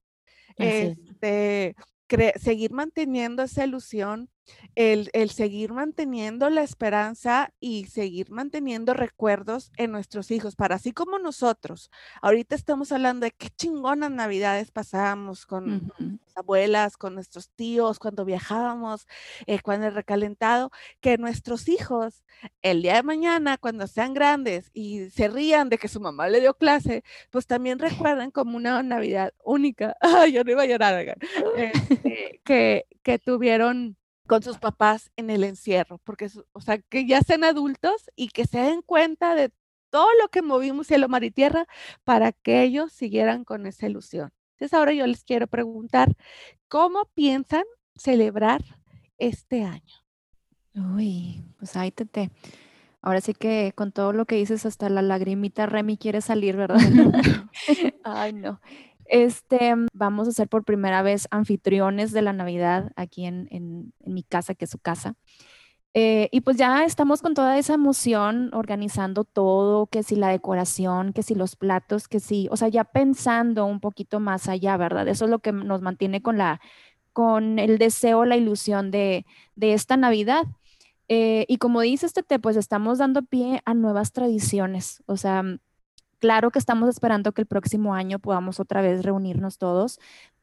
Este, 0.55 1.75
seguir 2.37 2.71
manteniendo 2.73 3.43
esa 3.43 3.65
ilusión, 3.65 4.29
el, 4.75 5.29
seguir 5.29 5.71
manteniendo 5.71 6.49
la 6.49 6.63
esperanza 6.63 7.53
y 7.59 7.85
seguir 7.85 8.31
manteniendo 8.31 8.93
recuerdos 8.93 9.71
en 9.77 9.91
nuestros 9.91 10.31
hijos, 10.31 10.55
para 10.55 10.75
así 10.75 10.91
como 10.91 11.19
nosotros. 11.19 11.91
Ahorita 12.21 12.55
estamos 12.55 12.91
hablando 12.91 13.25
de 13.25 13.31
qué 13.31 13.49
chingonas 13.49 14.11
navidades 14.11 14.71
pasábamos 14.71 15.45
con 15.45 15.91
abuelas, 16.35 16.97
con 16.97 17.13
nuestros 17.13 17.49
tíos, 17.49 17.99
cuando 17.99 18.25
viajábamos, 18.25 19.07
eh, 19.45 19.59
cuando 19.61 19.87
el 19.87 19.95
recalentado, 19.95 20.71
que 20.99 21.17
nuestros 21.17 21.67
hijos 21.67 22.23
el 22.61 22.81
día 22.81 22.95
de 22.95 23.03
mañana, 23.03 23.57
cuando 23.57 23.87
sean 23.87 24.13
grandes 24.13 24.69
y 24.73 25.09
se 25.09 25.27
rían 25.27 25.69
de 25.69 25.77
que 25.77 25.87
su 25.87 25.99
mamá 25.99 26.27
le 26.29 26.41
dio 26.41 26.55
clase, 26.55 27.03
pues 27.29 27.47
también 27.47 27.79
recuerden 28.13 28.31
como 28.31 28.57
una 28.57 28.81
Navidad 28.83 29.33
única. 29.43 29.95
Ay, 30.01 30.33
yo 30.33 30.43
no 30.43 30.51
iba 30.51 30.63
a 30.63 30.67
llorar, 30.67 31.17
este, 31.57 32.41
que, 32.43 32.85
que 33.03 33.19
tuvieron 33.19 33.97
con 34.33 34.41
sus 34.41 34.57
papás 34.57 35.11
en 35.15 35.29
el 35.29 35.43
encierro, 35.43 35.99
porque, 35.99 36.27
o 36.53 36.59
sea, 36.59 36.79
que 36.79 37.05
ya 37.05 37.21
sean 37.21 37.43
adultos 37.43 38.09
y 38.15 38.29
que 38.29 38.47
se 38.47 38.57
den 38.61 38.81
cuenta 38.81 39.35
de 39.35 39.51
todo 39.91 40.07
lo 40.19 40.29
que 40.29 40.41
movimos 40.41 40.87
cielo, 40.87 41.07
mar 41.07 41.23
y 41.23 41.29
tierra 41.29 41.67
para 42.03 42.31
que 42.31 42.63
ellos 42.63 42.91
siguieran 42.91 43.43
con 43.43 43.67
esa 43.67 43.85
ilusión. 43.85 44.31
Entonces 44.53 44.73
ahora 44.73 44.91
yo 44.91 45.05
les 45.05 45.23
quiero 45.23 45.45
preguntar, 45.45 46.15
¿cómo 46.67 47.07
piensan 47.13 47.61
celebrar 47.95 48.63
este 49.19 49.65
año? 49.65 49.93
Uy, 50.73 51.45
pues 51.59 51.75
ahí 51.75 51.91
te, 51.91 52.31
Ahora 53.03 53.21
sí 53.21 53.35
que 53.35 53.71
con 53.75 53.91
todo 53.91 54.13
lo 54.13 54.25
que 54.25 54.37
dices, 54.37 54.65
hasta 54.65 54.89
la 54.89 55.03
lagrimita 55.03 55.67
Remy 55.67 55.97
quiere 55.97 56.21
salir, 56.21 56.57
¿verdad? 56.57 56.77
Ay, 58.03 58.33
no. 58.33 58.59
Este, 59.13 59.75
vamos 59.93 60.27
a 60.27 60.31
ser 60.31 60.49
por 60.49 60.65
primera 60.65 61.03
vez 61.03 61.27
anfitriones 61.29 62.13
de 62.13 62.23
la 62.23 62.33
Navidad 62.33 62.91
aquí 62.95 63.25
en, 63.27 63.93
mi 64.03 64.23
casa, 64.23 64.55
que 64.55 64.65
es 64.65 64.71
su 64.71 64.79
casa. 64.79 65.13
Eh, 65.93 66.29
y 66.31 66.41
pues 66.41 66.57
ya 66.57 66.83
estamos 66.83 67.21
con 67.21 67.35
toda 67.35 67.59
esa 67.59 67.75
emoción 67.75 68.49
organizando 68.55 69.23
todo, 69.23 69.85
que 69.85 70.01
si 70.01 70.15
la 70.15 70.29
decoración, 70.29 71.13
que 71.13 71.21
si 71.21 71.35
los 71.35 71.55
platos, 71.55 72.07
que 72.07 72.19
si, 72.19 72.47
o 72.49 72.57
sea, 72.57 72.69
ya 72.69 72.85
pensando 72.85 73.67
un 73.67 73.79
poquito 73.79 74.19
más 74.19 74.49
allá, 74.49 74.77
¿verdad? 74.77 75.07
Eso 75.07 75.25
es 75.25 75.31
lo 75.31 75.37
que 75.37 75.51
nos 75.51 75.83
mantiene 75.83 76.23
con 76.23 76.39
la, 76.39 76.59
con 77.13 77.59
el 77.59 77.77
deseo, 77.77 78.25
la 78.25 78.35
ilusión 78.35 78.89
de, 78.89 79.27
de 79.55 79.73
esta 79.73 79.95
Navidad. 79.95 80.45
Eh, 81.07 81.45
y 81.47 81.57
como 81.57 81.81
dices, 81.81 82.13
Tete, 82.13 82.39
pues 82.39 82.57
estamos 82.57 82.97
dando 82.97 83.21
pie 83.21 83.61
a 83.65 83.75
nuevas 83.75 84.11
tradiciones, 84.11 85.03
o 85.05 85.17
sea, 85.17 85.43
Claro 86.23 86.51
que 86.51 86.59
estamos 86.59 86.87
esperando 86.87 87.33
que 87.33 87.41
el 87.41 87.47
próximo 87.47 87.93
año 87.95 88.17
podamos 88.17 88.61
otra 88.61 88.81
vez 88.81 89.03
reunirnos 89.03 89.57
todos, 89.57 89.99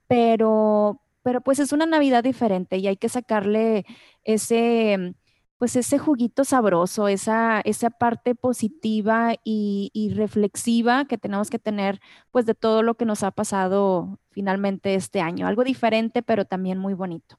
pero, 0.08 1.00
pero 1.22 1.40
pues 1.40 1.58
es 1.58 1.72
una 1.72 1.86
Navidad 1.86 2.22
diferente 2.22 2.76
y 2.76 2.86
hay 2.86 2.98
que 2.98 3.08
sacarle 3.08 3.86
ese, 4.22 5.14
pues 5.56 5.76
ese 5.76 5.98
juguito 5.98 6.44
sabroso, 6.44 7.08
esa, 7.08 7.62
esa 7.62 7.88
parte 7.88 8.34
positiva 8.34 9.36
y, 9.42 10.12
reflexiva 10.16 11.06
que 11.06 11.16
tenemos 11.16 11.48
que 11.48 11.58
tener 11.58 11.98
pues 12.30 12.44
de 12.44 12.54
todo 12.54 12.82
lo 12.82 12.96
que 12.96 13.06
nos 13.06 13.22
ha 13.22 13.30
pasado 13.30 14.18
finalmente 14.32 14.94
este 14.94 15.22
año. 15.22 15.46
Algo 15.46 15.64
diferente, 15.64 16.22
pero 16.22 16.44
también 16.44 16.76
muy 16.76 16.92
bonito. 16.92 17.38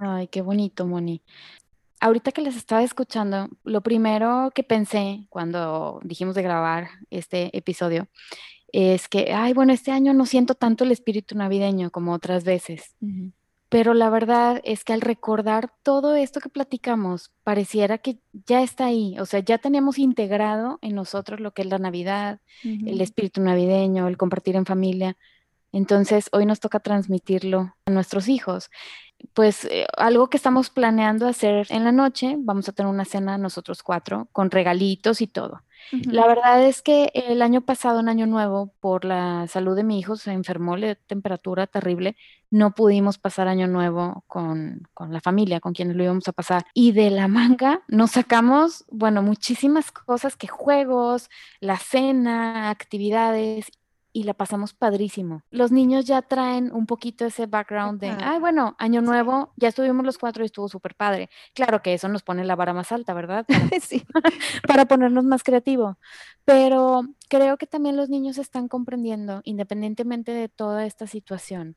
Ay, 0.00 0.26
qué 0.26 0.42
bonito, 0.42 0.88
Moni 0.88 1.22
ahorita 2.00 2.32
que 2.32 2.42
les 2.42 2.56
estaba 2.56 2.82
escuchando, 2.82 3.48
lo 3.64 3.80
primero 3.82 4.50
que 4.54 4.62
pensé 4.62 5.26
cuando 5.28 6.00
dijimos 6.02 6.34
de 6.34 6.42
grabar 6.42 6.88
este 7.10 7.56
episodio 7.56 8.08
es 8.72 9.08
que, 9.08 9.32
ay, 9.32 9.54
bueno, 9.54 9.72
este 9.72 9.90
año 9.90 10.12
no 10.12 10.26
siento 10.26 10.54
tanto 10.54 10.84
el 10.84 10.92
espíritu 10.92 11.36
navideño 11.36 11.90
como 11.90 12.12
otras 12.12 12.44
veces. 12.44 12.94
Pero 13.70 13.92
la 13.92 14.08
verdad 14.08 14.60
es 14.64 14.84
que 14.84 14.92
al 14.92 15.00
recordar 15.00 15.72
todo 15.82 16.14
esto 16.14 16.40
que 16.40 16.48
platicamos, 16.48 17.32
pareciera 17.44 17.98
que 17.98 18.18
ya 18.32 18.62
está 18.62 18.86
ahí, 18.86 19.18
o 19.18 19.26
sea, 19.26 19.40
ya 19.40 19.58
tenemos 19.58 19.98
integrado 19.98 20.78
en 20.80 20.94
nosotros 20.94 21.40
lo 21.40 21.52
que 21.52 21.62
es 21.62 21.68
la 21.68 21.78
Navidad, 21.78 22.40
el 22.62 23.00
espíritu 23.00 23.42
navideño, 23.42 24.08
el 24.08 24.16
compartir 24.16 24.56
en 24.56 24.66
familia. 24.66 25.16
Entonces, 25.70 26.30
hoy 26.32 26.46
nos 26.46 26.60
toca 26.60 26.80
transmitirlo 26.80 27.74
a 27.84 27.90
nuestros 27.90 28.28
hijos 28.28 28.70
pues 29.34 29.64
eh, 29.66 29.86
algo 29.96 30.30
que 30.30 30.36
estamos 30.36 30.70
planeando 30.70 31.26
hacer 31.26 31.66
en 31.70 31.84
la 31.84 31.92
noche, 31.92 32.36
vamos 32.38 32.68
a 32.68 32.72
tener 32.72 32.90
una 32.90 33.04
cena 33.04 33.38
nosotros 33.38 33.82
cuatro 33.82 34.28
con 34.32 34.50
regalitos 34.50 35.20
y 35.20 35.26
todo. 35.26 35.62
La 35.90 36.26
verdad 36.26 36.62
es 36.64 36.82
que 36.82 37.10
el 37.14 37.40
año 37.40 37.62
pasado, 37.62 38.00
en 38.00 38.08
Año 38.08 38.26
Nuevo, 38.26 38.74
por 38.80 39.04
la 39.04 39.46
salud 39.48 39.74
de 39.74 39.84
mi 39.84 39.98
hijo, 39.98 40.16
se 40.16 40.32
enfermó, 40.32 40.76
le 40.76 40.96
temperatura 40.96 41.66
terrible, 41.66 42.16
no 42.50 42.74
pudimos 42.74 43.18
pasar 43.18 43.48
Año 43.48 43.66
Nuevo 43.68 44.24
con, 44.26 44.88
con, 44.92 45.12
la 45.12 45.20
familia, 45.20 45.60
con 45.60 45.72
quienes 45.72 45.96
lo 45.96 46.04
íbamos 46.04 46.28
a 46.28 46.32
pasar. 46.32 46.66
Y 46.74 46.92
de 46.92 47.10
la 47.10 47.28
manga 47.28 47.82
nos 47.88 48.12
sacamos, 48.12 48.84
bueno, 48.90 49.22
muchísimas 49.22 49.90
cosas 49.90 50.36
que 50.36 50.46
juegos, 50.46 51.30
la 51.60 51.78
cena, 51.78 52.70
actividades, 52.70 53.70
y 54.18 54.24
la 54.24 54.34
pasamos 54.34 54.74
padrísimo. 54.74 55.44
Los 55.52 55.70
niños 55.70 56.04
ya 56.04 56.22
traen 56.22 56.72
un 56.72 56.86
poquito 56.86 57.24
ese 57.24 57.46
background 57.46 58.00
de, 58.00 58.08
ay, 58.08 58.40
bueno, 58.40 58.74
año 58.80 59.00
nuevo, 59.00 59.52
ya 59.54 59.68
estuvimos 59.68 60.04
los 60.04 60.18
cuatro 60.18 60.42
y 60.42 60.46
estuvo 60.46 60.68
súper 60.68 60.96
padre. 60.96 61.30
Claro 61.54 61.82
que 61.82 61.94
eso 61.94 62.08
nos 62.08 62.24
pone 62.24 62.44
la 62.44 62.56
vara 62.56 62.74
más 62.74 62.90
alta, 62.90 63.14
¿verdad? 63.14 63.46
sí, 63.80 64.02
para 64.66 64.86
ponernos 64.86 65.22
más 65.22 65.44
creativo. 65.44 65.98
Pero 66.44 67.02
creo 67.28 67.58
que 67.58 67.68
también 67.68 67.96
los 67.96 68.08
niños 68.08 68.38
están 68.38 68.66
comprendiendo, 68.66 69.40
independientemente 69.44 70.32
de 70.32 70.48
toda 70.48 70.84
esta 70.84 71.06
situación, 71.06 71.76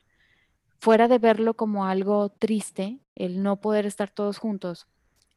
fuera 0.80 1.08
de 1.08 1.20
verlo 1.20 1.54
como 1.54 1.86
algo 1.86 2.30
triste, 2.30 2.98
el 3.14 3.44
no 3.44 3.62
poder 3.62 3.86
estar 3.86 4.10
todos 4.10 4.40
juntos, 4.40 4.88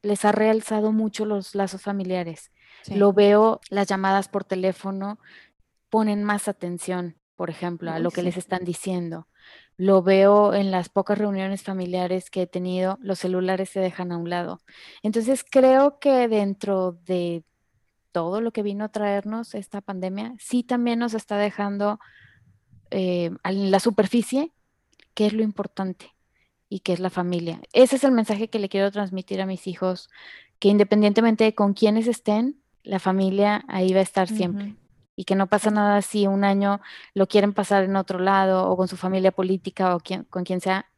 les 0.01 0.25
ha 0.25 0.31
realzado 0.31 0.91
mucho 0.91 1.25
los 1.25 1.53
lazos 1.53 1.83
familiares 1.83 2.51
Lo 2.87 3.13
veo, 3.13 3.61
las 3.69 3.87
llamadas 3.87 4.27
por 4.27 4.43
teléfono 4.43 5.19
ponen 5.95 6.25
más 6.25 6.49
atención, 6.49 7.15
por 7.37 7.49
ejemplo, 7.49 7.89
a 7.89 7.99
lo 7.99 8.11
que 8.11 8.21
les 8.21 8.35
están 8.35 8.65
diciendo. 8.65 9.29
Lo 9.77 10.03
veo 10.03 10.53
en 10.53 10.69
las 10.69 10.89
pocas 10.89 11.17
reuniones 11.17 11.63
familiares 11.63 12.29
que 12.29 12.41
he 12.41 12.47
tenido, 12.47 12.97
los 12.99 13.19
celulares 13.19 13.69
se 13.69 13.79
dejan 13.79 14.11
a 14.11 14.17
un 14.17 14.29
lado. 14.29 14.59
Entonces 15.03 15.45
creo 15.49 15.97
que 15.99 16.27
dentro 16.27 16.99
de 17.05 17.45
todo 18.11 18.41
lo 18.41 18.51
que 18.51 18.61
vino 18.61 18.83
a 18.83 18.89
traernos 18.89 19.55
esta 19.55 19.79
pandemia, 19.79 20.35
sí 20.37 20.63
también 20.63 20.99
nos 20.99 21.13
está 21.13 21.37
dejando 21.37 21.97
eh, 22.91 23.31
en 23.45 23.71
la 23.71 23.79
superficie 23.79 24.51
qué 25.13 25.27
es 25.27 25.33
lo 25.33 25.43
importante 25.43 26.13
y 26.67 26.81
qué 26.81 26.91
es 26.91 26.99
la 26.99 27.09
familia. 27.09 27.61
Ese 27.71 27.95
es 27.95 28.03
el 28.03 28.11
mensaje 28.11 28.49
que 28.49 28.59
le 28.59 28.67
quiero 28.67 28.91
transmitir 28.91 29.39
a 29.39 29.45
mis 29.45 29.65
hijos, 29.65 30.09
que 30.59 30.67
independientemente 30.67 31.45
de 31.45 31.55
con 31.55 31.73
quiénes 31.73 32.07
estén, 32.07 32.59
la 32.83 32.99
familia 32.99 33.63
ahí 33.69 33.93
va 33.93 33.99
a 33.99 34.03
estar 34.03 34.27
siempre. 34.27 34.75
Y 35.15 35.25
que 35.25 35.35
no 35.35 35.47
pasa 35.47 35.71
nada 35.71 36.01
si 36.01 36.27
un 36.27 36.43
año 36.43 36.81
lo 37.13 37.27
quieren 37.27 37.53
pasar 37.53 37.83
en 37.83 37.95
otro 37.95 38.19
lado 38.19 38.69
o 38.69 38.77
con 38.77 38.87
su 38.87 38.97
familia 38.97 39.31
política 39.31 39.95
o 39.95 40.01
con 40.29 40.43
quien 40.43 40.61
sea. 40.61 40.91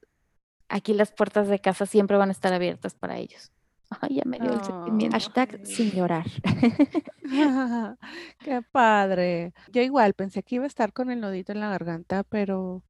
Aquí 0.69 0.93
las 0.93 1.11
puertas 1.11 1.47
de 1.47 1.59
casa 1.59 1.85
siempre 1.85 2.17
van 2.17 2.29
a 2.29 2.33
estar 2.33 2.53
abiertas 2.53 2.95
para 2.95 3.17
ellos. 3.17 3.51
Ay, 4.01 4.15
ya 4.15 4.23
me 4.25 4.39
dio 4.39 4.51
el 4.51 4.63
sentimiento. 4.63 5.15
Hashtag 5.15 5.65
sin 5.65 5.91
llorar. 5.91 6.25
Qué 8.39 8.61
padre. 8.71 9.53
Yo 9.71 9.81
igual 9.81 10.13
pensé 10.13 10.43
que 10.43 10.55
iba 10.55 10.65
a 10.65 10.67
estar 10.67 10.93
con 10.93 11.09
el 11.11 11.21
nodito 11.21 11.51
en 11.51 11.59
la 11.59 11.69
garganta, 11.69 12.23
pero 12.23 12.83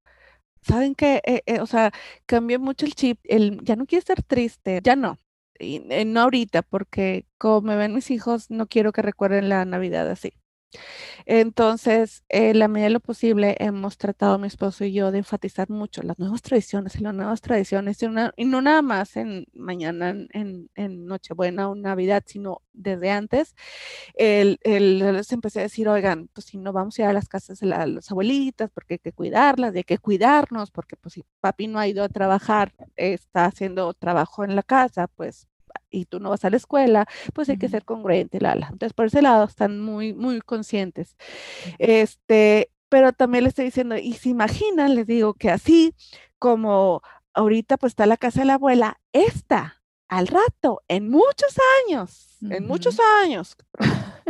¿saben 0.62 0.96
qué? 0.96 1.22
Eh, 1.26 1.42
eh, 1.46 1.62
o 1.62 1.66
sea, 1.66 1.92
cambié 2.26 2.58
mucho 2.58 2.86
el 2.86 2.96
chip. 2.96 3.20
El, 3.24 3.60
ya 3.64 3.76
no 3.76 3.86
quiero 3.86 4.00
estar 4.00 4.24
triste, 4.24 4.82
ya 4.84 4.96
no. 4.96 5.18
Y, 5.60 5.84
eh, 5.90 6.06
no 6.06 6.22
ahorita, 6.22 6.62
porque 6.64 7.26
como 7.38 7.62
me 7.62 7.76
ven 7.76 7.94
mis 7.94 8.12
hijos, 8.12 8.50
no 8.52 8.68
quiero 8.68 8.92
que 8.92 9.02
recuerden 9.02 9.50
la 9.50 9.66
Navidad 9.66 10.10
así. 10.10 10.34
Entonces, 11.26 12.24
en 12.30 12.60
la 12.60 12.68
medida 12.68 12.88
de 12.88 12.94
lo 12.94 13.00
posible, 13.00 13.56
hemos 13.60 13.98
tratado 13.98 14.38
mi 14.38 14.48
esposo 14.48 14.86
y 14.86 14.94
yo 14.94 15.12
de 15.12 15.20
enfatizar 15.20 15.70
mucho 15.70 16.02
las 16.04 16.20
nuevas 16.20 16.42
tradiciones 16.42 16.96
y 16.96 17.02
las 17.02 17.14
nuevas 17.14 17.42
tradiciones, 17.42 18.02
y, 18.02 18.46
no 18.46 18.62
nada 18.62 18.82
más 18.82 19.16
en 19.18 19.46
mañana, 19.54 20.16
en, 20.32 20.70
Nochebuena 21.08 21.70
o 21.70 21.76
Navidad, 21.76 22.24
sino 22.26 22.62
desde 22.74 23.12
antes. 23.12 23.56
El, 24.16 24.60
les 24.64 25.32
empecé 25.32 25.60
a 25.60 25.64
decir, 25.64 25.88
oigan, 25.90 26.30
pues 26.34 26.48
si 26.48 26.58
no 26.58 26.74
vamos 26.74 26.98
a 27.00 27.04
ir 27.04 27.08
a 27.10 27.14
las 27.14 27.28
casas 27.30 27.60
de 27.60 27.68
las 27.68 28.12
abuelitas, 28.12 28.70
porque 28.72 28.96
hay 28.96 29.00
que 29.00 29.14
cuidarlas, 29.14 29.76
hay 29.76 29.84
que 29.84 29.98
cuidarnos, 29.98 30.72
porque 30.72 30.96
pues 30.98 31.14
si 31.16 31.26
papi 31.42 31.68
no 31.68 31.80
ha 31.80 31.88
ido 31.88 32.04
a 32.04 32.10
trabajar, 32.10 32.74
está 32.96 33.46
haciendo 33.46 33.94
trabajo 33.94 34.44
en 34.44 34.56
la 34.56 34.64
casa, 34.64 35.08
pues 35.08 35.48
y 35.98 36.06
tú 36.06 36.20
no 36.20 36.30
vas 36.30 36.46
a 36.46 36.50
la 36.50 36.58
escuela, 36.58 37.08
pues 37.34 37.50
hay 37.50 37.58
que 37.58 37.70
ser 37.70 37.84
congruente, 37.86 38.40
Lala. 38.40 38.68
Entonces, 38.72 38.94
por 38.94 39.08
ese 39.08 39.22
lado 39.22 39.46
están 39.46 39.82
muy, 39.82 40.14
muy 40.14 40.42
conscientes. 40.42 41.16
Este, 41.80 42.72
pero 42.90 43.14
también 43.14 43.44
le 43.44 43.50
estoy 43.50 43.66
diciendo, 43.66 43.98
y 43.98 44.14
se 44.14 44.30
imaginan, 44.30 44.96
les 44.96 45.08
digo 45.08 45.34
que 45.34 45.50
así 45.50 45.94
como 46.40 47.02
ahorita 47.34 47.78
pues 47.78 47.92
está 47.92 48.06
la 48.06 48.18
casa 48.18 48.42
de 48.42 48.46
la 48.46 48.56
abuela, 48.56 49.00
esta 49.14 49.82
al 50.08 50.28
rato, 50.28 50.82
en 50.88 51.10
muchos 51.10 51.58
años, 51.86 52.38
en 52.42 52.66
muchos 52.66 52.98
años, 53.22 53.58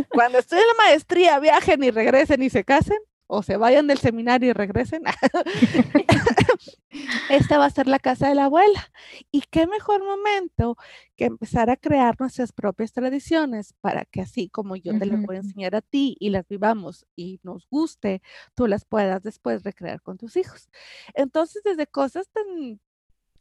cuando 0.10 0.40
estoy 0.40 0.60
en 0.60 0.68
la 0.68 0.86
maestría, 0.86 1.40
viajen 1.40 1.84
y 1.84 1.92
regresen 1.92 2.42
y 2.42 2.50
se 2.50 2.64
casen, 2.64 2.98
o 3.28 3.44
se 3.44 3.58
vayan 3.58 3.88
del 3.88 3.98
seminario 3.98 4.50
y 4.50 4.54
regresen. 4.54 5.04
Esta 7.30 7.58
va 7.58 7.66
a 7.66 7.70
ser 7.70 7.88
la 7.88 8.00
casa 8.00 8.30
de 8.30 8.36
la 8.36 8.46
abuela. 8.46 8.92
Y 9.32 9.42
qué 9.42 9.68
mejor 9.68 10.04
momento 10.04 10.78
que 11.16 11.26
empezar 11.26 11.70
a 11.70 11.78
crear 11.78 12.16
nuestras 12.20 12.52
propias 12.52 12.94
tradiciones 12.94 13.74
para 13.82 14.06
que 14.06 14.22
así 14.22 14.50
como 14.50 14.76
yo 14.76 14.98
te 14.98 15.06
las 15.06 15.22
voy 15.22 15.36
a 15.38 15.40
enseñar 15.40 15.76
a 15.76 15.82
ti 15.82 16.16
y 16.20 16.30
las 16.30 16.48
vivamos 16.48 17.06
y 17.16 17.40
nos 17.44 17.68
guste, 17.70 18.22
tú 18.56 18.68
las 18.68 18.86
puedas 18.86 19.24
después 19.24 19.64
recrear 19.64 20.02
con 20.02 20.18
tus 20.18 20.38
hijos. 20.38 20.70
Entonces, 21.14 21.64
desde 21.64 21.88
cosas 21.88 22.30
tan 22.30 22.80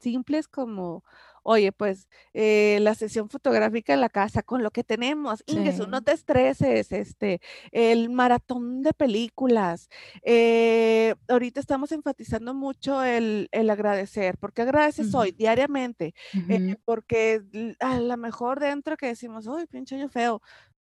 simples 0.01 0.49
como 0.49 1.05
oye, 1.47 1.71
pues 1.71 2.09
eh, 2.35 2.79
la 2.83 2.97
sesión 2.97 3.31
fotográfica 3.31 3.95
en 3.95 4.01
la 4.01 4.09
casa 4.09 4.43
con 4.43 4.65
lo 4.65 4.73
que 4.73 4.83
tenemos, 4.83 5.45
Ingesu, 5.47 5.87
no 5.87 6.03
te 6.03 6.11
estreses, 6.11 6.91
este, 6.91 7.41
el 7.71 8.11
maratón 8.11 8.83
de 8.83 8.93
películas. 8.93 9.89
Eh, 10.23 11.15
ahorita 11.29 11.61
estamos 11.61 11.93
enfatizando 11.93 12.53
mucho 12.53 13.01
el, 13.05 13.49
agradecer, 13.71 14.37
porque 14.39 14.63
agradeces 14.63 15.15
hoy 15.15 15.31
diariamente, 15.31 16.15
eh, 16.49 16.77
porque 16.85 17.43
a 17.79 18.01
lo 18.01 18.17
mejor 18.17 18.59
dentro 18.59 18.97
que 18.97 19.07
decimos, 19.07 19.47
uy, 19.47 19.67
pinche 19.67 19.95
año 19.95 20.09
feo, 20.09 20.43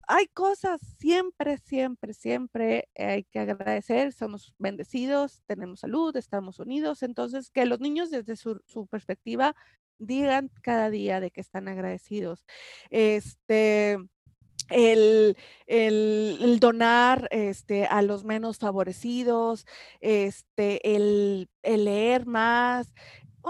hay 0.06 0.28
cosas 0.28 0.80
siempre, 0.98 1.58
siempre, 1.58 2.14
siempre 2.14 2.88
hay 2.96 3.24
que 3.24 3.40
agradecer. 3.40 4.12
Somos 4.12 4.54
bendecidos, 4.58 5.42
tenemos 5.46 5.80
salud, 5.80 6.16
estamos 6.16 6.60
unidos. 6.60 7.02
Entonces, 7.02 7.50
que 7.50 7.66
los 7.66 7.80
niños 7.80 8.10
desde 8.10 8.36
su, 8.36 8.86
perspectiva 8.88 9.56
digan 9.98 10.50
cada 10.62 10.90
día 10.90 11.20
de 11.20 11.30
que 11.30 11.40
están 11.40 11.68
agradecidos. 11.68 12.44
Este, 12.90 13.98
el, 14.70 15.36
el, 15.66 16.58
donar 16.60 17.28
este, 17.32 17.86
a 17.86 18.02
los 18.02 18.24
menos 18.24 18.58
favorecidos, 18.58 19.66
este, 20.00 20.94
el, 20.94 21.48
el 21.62 21.84
leer 21.84 22.26
más, 22.26 22.92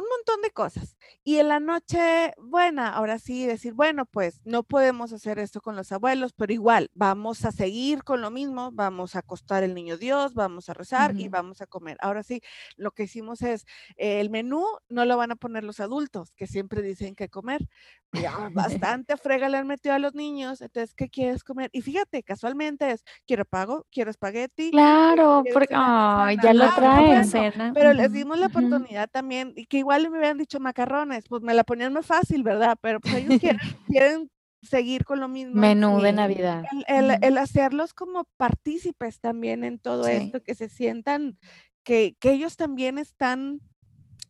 un 0.00 0.04
montón 0.08 0.42
de 0.42 0.50
cosas. 0.50 0.96
Y 1.24 1.38
en 1.38 1.48
la 1.48 1.58
noche 1.58 2.34
buena, 2.38 2.90
ahora 2.90 3.18
sí 3.18 3.46
decir, 3.46 3.72
bueno, 3.72 4.04
pues 4.04 4.40
no 4.44 4.62
podemos 4.62 5.12
hacer 5.12 5.38
esto 5.38 5.60
con 5.60 5.74
los 5.74 5.90
abuelos, 5.90 6.32
pero 6.34 6.52
igual 6.52 6.90
vamos 6.94 7.44
a 7.44 7.52
seguir 7.52 8.04
con 8.04 8.20
lo 8.20 8.30
mismo, 8.30 8.70
vamos 8.72 9.16
a 9.16 9.20
acostar 9.20 9.62
el 9.62 9.74
niño 9.74 9.96
Dios, 9.96 10.34
vamos 10.34 10.68
a 10.68 10.74
rezar 10.74 11.18
y 11.18 11.28
vamos 11.28 11.62
a 11.62 11.66
comer. 11.66 11.96
Ahora 12.00 12.22
sí, 12.22 12.42
lo 12.76 12.90
que 12.90 13.04
hicimos 13.04 13.40
es, 13.42 13.64
el 13.96 14.28
menú 14.28 14.64
no 14.88 15.04
lo 15.04 15.16
van 15.16 15.32
a 15.32 15.36
poner 15.36 15.64
los 15.64 15.80
adultos, 15.80 16.32
que 16.36 16.46
siempre 16.46 16.82
dicen 16.82 17.14
que 17.14 17.28
comer. 17.28 17.66
Ya 18.12 18.50
bastante 18.52 19.16
frega 19.16 19.48
le 19.48 19.56
han 19.56 19.66
metido 19.66 19.94
a 19.94 19.98
los 19.98 20.14
niños, 20.14 20.60
entonces, 20.60 20.94
¿qué 20.94 21.08
quieres 21.08 21.42
comer? 21.42 21.70
Y 21.72 21.80
fíjate, 21.80 22.22
casualmente 22.22 22.90
es, 22.90 23.02
quiero 23.26 23.44
pago, 23.44 23.86
quiero 23.90 24.10
espagueti. 24.10 24.70
Claro, 24.70 25.42
porque 25.52 25.74
ya 25.74 26.54
lo 26.54 26.74
traen. 26.74 27.72
pero 27.72 27.94
les 27.94 28.12
dimos 28.12 28.38
la 28.38 28.46
oportunidad 28.46 29.08
también, 29.08 29.52
y 29.56 29.66
que 29.66 29.85
igual 29.86 30.10
me 30.10 30.18
hubieran 30.18 30.38
dicho 30.38 30.58
macarrones, 30.58 31.28
pues 31.28 31.42
me 31.42 31.54
la 31.54 31.62
ponían 31.62 31.92
más 31.92 32.04
fácil, 32.04 32.42
¿verdad? 32.42 32.76
Pero 32.80 32.98
pues 32.98 33.14
ellos 33.14 33.40
quieren, 33.86 34.30
seguir 34.62 35.04
con 35.04 35.20
lo 35.20 35.28
mismo. 35.28 35.54
Menú 35.54 36.00
de 36.00 36.12
Navidad. 36.12 36.64
El, 36.88 37.38
hacerlos 37.38 37.94
como 37.94 38.24
partícipes 38.36 39.20
también 39.20 39.62
en 39.62 39.78
todo 39.78 40.08
esto, 40.08 40.42
que 40.42 40.56
se 40.56 40.68
sientan 40.68 41.38
que, 41.84 42.16
ellos 42.22 42.56
también 42.56 42.98
están 42.98 43.60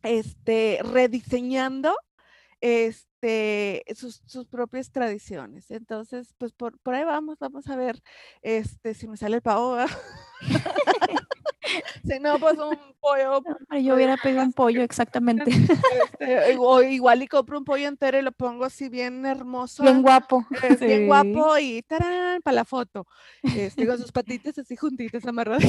este, 0.03 0.79
rediseñando 0.83 1.97
este, 2.61 3.83
sus, 3.95 4.21
propias 4.51 4.91
tradiciones. 4.91 5.71
Entonces, 5.71 6.35
pues 6.37 6.53
por, 6.53 6.77
por, 6.81 6.93
ahí 6.93 7.03
vamos, 7.03 7.39
vamos 7.39 7.67
a 7.67 7.75
ver 7.75 7.99
este, 8.43 8.93
si 8.93 9.07
me 9.07 9.17
sale 9.17 9.37
el 9.37 9.41
pavo. 9.41 9.75
si 12.03 12.19
no, 12.19 12.39
pues 12.39 12.57
un 12.57 12.77
pollo. 12.99 13.41
yo 13.81 13.95
hubiera 13.95 14.17
pedido 14.17 14.41
un 14.43 14.53
pollo, 14.53 14.81
exactamente. 14.81 15.51
Este, 16.19 16.57
o 16.57 16.81
igual 16.81 17.21
y 17.23 17.27
compro 17.27 17.57
un 17.57 17.63
pollo 17.63 17.87
entero 17.87 18.17
y 18.19 18.21
lo 18.21 18.31
pongo 18.31 18.65
así 18.65 18.89
bien 18.89 19.25
hermoso. 19.25 19.83
Bien 19.83 20.01
guapo. 20.01 20.45
Bien 20.79 21.07
guapo 21.07 21.57
y 21.57 21.81
tarán 21.83 22.41
para 22.41 22.55
la 22.55 22.65
foto. 22.65 23.05
Este, 23.43 23.85
con 23.85 23.97
sus 23.97 24.11
patitas 24.11 24.57
así 24.57 24.75
juntitas 24.75 25.25
amarradas. 25.25 25.63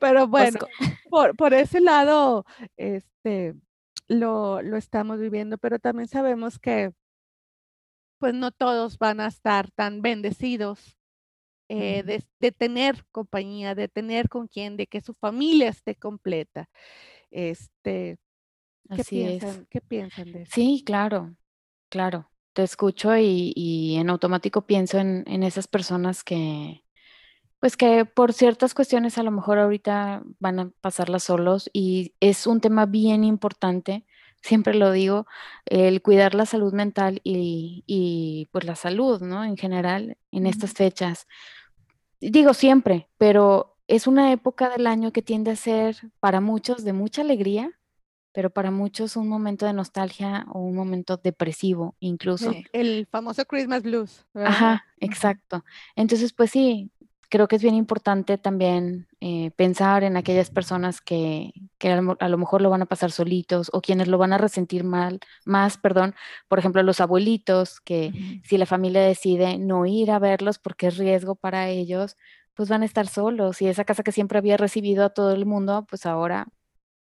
Pero 0.00 0.28
bueno, 0.28 0.60
por, 1.10 1.36
por 1.36 1.54
ese 1.54 1.80
lado, 1.80 2.44
este, 2.76 3.54
lo, 4.08 4.62
lo 4.62 4.76
estamos 4.76 5.18
viviendo, 5.18 5.58
pero 5.58 5.78
también 5.78 6.08
sabemos 6.08 6.58
que 6.58 6.92
pues 8.18 8.34
no 8.34 8.52
todos 8.52 8.98
van 8.98 9.20
a 9.20 9.26
estar 9.26 9.70
tan 9.70 10.00
bendecidos 10.00 10.96
eh, 11.68 12.02
de, 12.40 12.52
tener 12.52 13.04
compañía, 13.10 13.74
de 13.74 13.88
tener 13.88 14.28
con 14.28 14.48
quien, 14.48 14.76
de 14.76 14.86
que 14.86 15.00
su 15.00 15.14
familia 15.14 15.68
esté 15.70 15.94
completa. 15.94 16.68
Este, 17.30 18.18
¿qué, 18.94 19.04
piensan, 19.04 19.66
¿qué 19.70 19.80
piensan 19.80 20.32
de 20.32 20.42
eso? 20.42 20.52
Sí, 20.54 20.82
claro, 20.84 21.34
claro. 21.88 22.30
Te 22.52 22.62
escucho 22.62 23.16
y, 23.16 23.96
en 23.98 24.10
automático 24.10 24.66
pienso 24.66 24.98
en, 24.98 25.24
en, 25.26 25.42
esas 25.42 25.66
personas 25.66 26.22
que, 26.22 26.84
pues 27.58 27.76
que 27.76 28.04
por 28.04 28.32
ciertas 28.32 28.74
cuestiones 28.74 29.18
a 29.18 29.24
lo 29.24 29.32
mejor 29.32 29.58
ahorita 29.58 30.22
van 30.38 30.60
a 30.60 30.70
pasarlas 30.80 31.24
solos 31.24 31.68
y 31.72 32.14
es 32.20 32.46
un 32.46 32.60
tema 32.60 32.86
bien 32.86 33.24
importante 33.24 34.04
siempre 34.44 34.74
lo 34.74 34.92
digo, 34.92 35.26
el 35.64 36.02
cuidar 36.02 36.34
la 36.34 36.44
salud 36.44 36.74
mental 36.74 37.20
y, 37.24 37.82
y 37.86 38.46
pues 38.52 38.64
la 38.64 38.76
salud, 38.76 39.22
¿no? 39.22 39.42
En 39.42 39.56
general, 39.56 40.18
en 40.30 40.46
estas 40.46 40.74
fechas. 40.74 41.26
Digo 42.20 42.52
siempre, 42.52 43.08
pero 43.16 43.78
es 43.88 44.06
una 44.06 44.32
época 44.32 44.68
del 44.68 44.86
año 44.86 45.12
que 45.12 45.22
tiende 45.22 45.50
a 45.50 45.56
ser 45.56 45.96
para 46.20 46.42
muchos 46.42 46.84
de 46.84 46.92
mucha 46.92 47.22
alegría, 47.22 47.72
pero 48.32 48.50
para 48.50 48.70
muchos 48.70 49.16
un 49.16 49.28
momento 49.28 49.64
de 49.64 49.72
nostalgia 49.72 50.44
o 50.52 50.58
un 50.58 50.76
momento 50.76 51.16
depresivo 51.16 51.96
incluso. 51.98 52.52
El, 52.72 53.06
famoso 53.10 53.46
Christmas 53.46 53.82
blues. 53.82 54.26
Ajá, 54.34 54.84
exacto. 54.98 55.64
Entonces, 55.96 56.34
pues 56.34 56.50
sí, 56.50 56.90
creo 57.28 57.48
que 57.48 57.56
es 57.56 57.62
bien 57.62 57.74
importante 57.74 58.38
también 58.38 59.06
eh, 59.20 59.50
pensar 59.56 60.04
en 60.04 60.16
aquellas 60.16 60.50
personas 60.50 61.00
que, 61.00 61.52
a, 61.82 62.28
lo, 62.28 62.38
mejor 62.38 62.62
lo 62.62 62.70
van 62.70 62.82
a 62.82 62.86
pasar 62.86 63.10
solitos 63.10 63.70
o 63.72 63.80
quienes 63.80 64.08
lo 64.08 64.18
van 64.18 64.32
a 64.32 64.38
resentir 64.38 64.84
mal, 64.84 65.20
más, 65.44 65.78
perdón, 65.78 66.14
por 66.48 66.58
ejemplo, 66.58 66.82
los 66.82 67.00
abuelitos, 67.00 67.80
que 67.80 68.40
si 68.44 68.58
la 68.58 68.66
familia 68.66 69.02
decide 69.02 69.58
no 69.58 69.86
ir 69.86 70.10
a 70.10 70.18
verlos 70.18 70.58
porque 70.58 70.88
es 70.88 70.96
riesgo 70.96 71.34
para 71.34 71.68
ellos, 71.68 72.16
pues 72.54 72.68
van 72.68 72.82
a 72.82 72.86
estar 72.86 73.06
solos 73.06 73.60
y 73.62 73.68
esa 73.68 73.84
casa 73.84 74.02
que 74.02 74.12
siempre 74.12 74.38
había 74.38 74.56
recibido 74.56 75.04
a 75.04 75.10
todo 75.10 75.32
el 75.32 75.46
mundo, 75.46 75.86
pues 75.88 76.06
ahora 76.06 76.46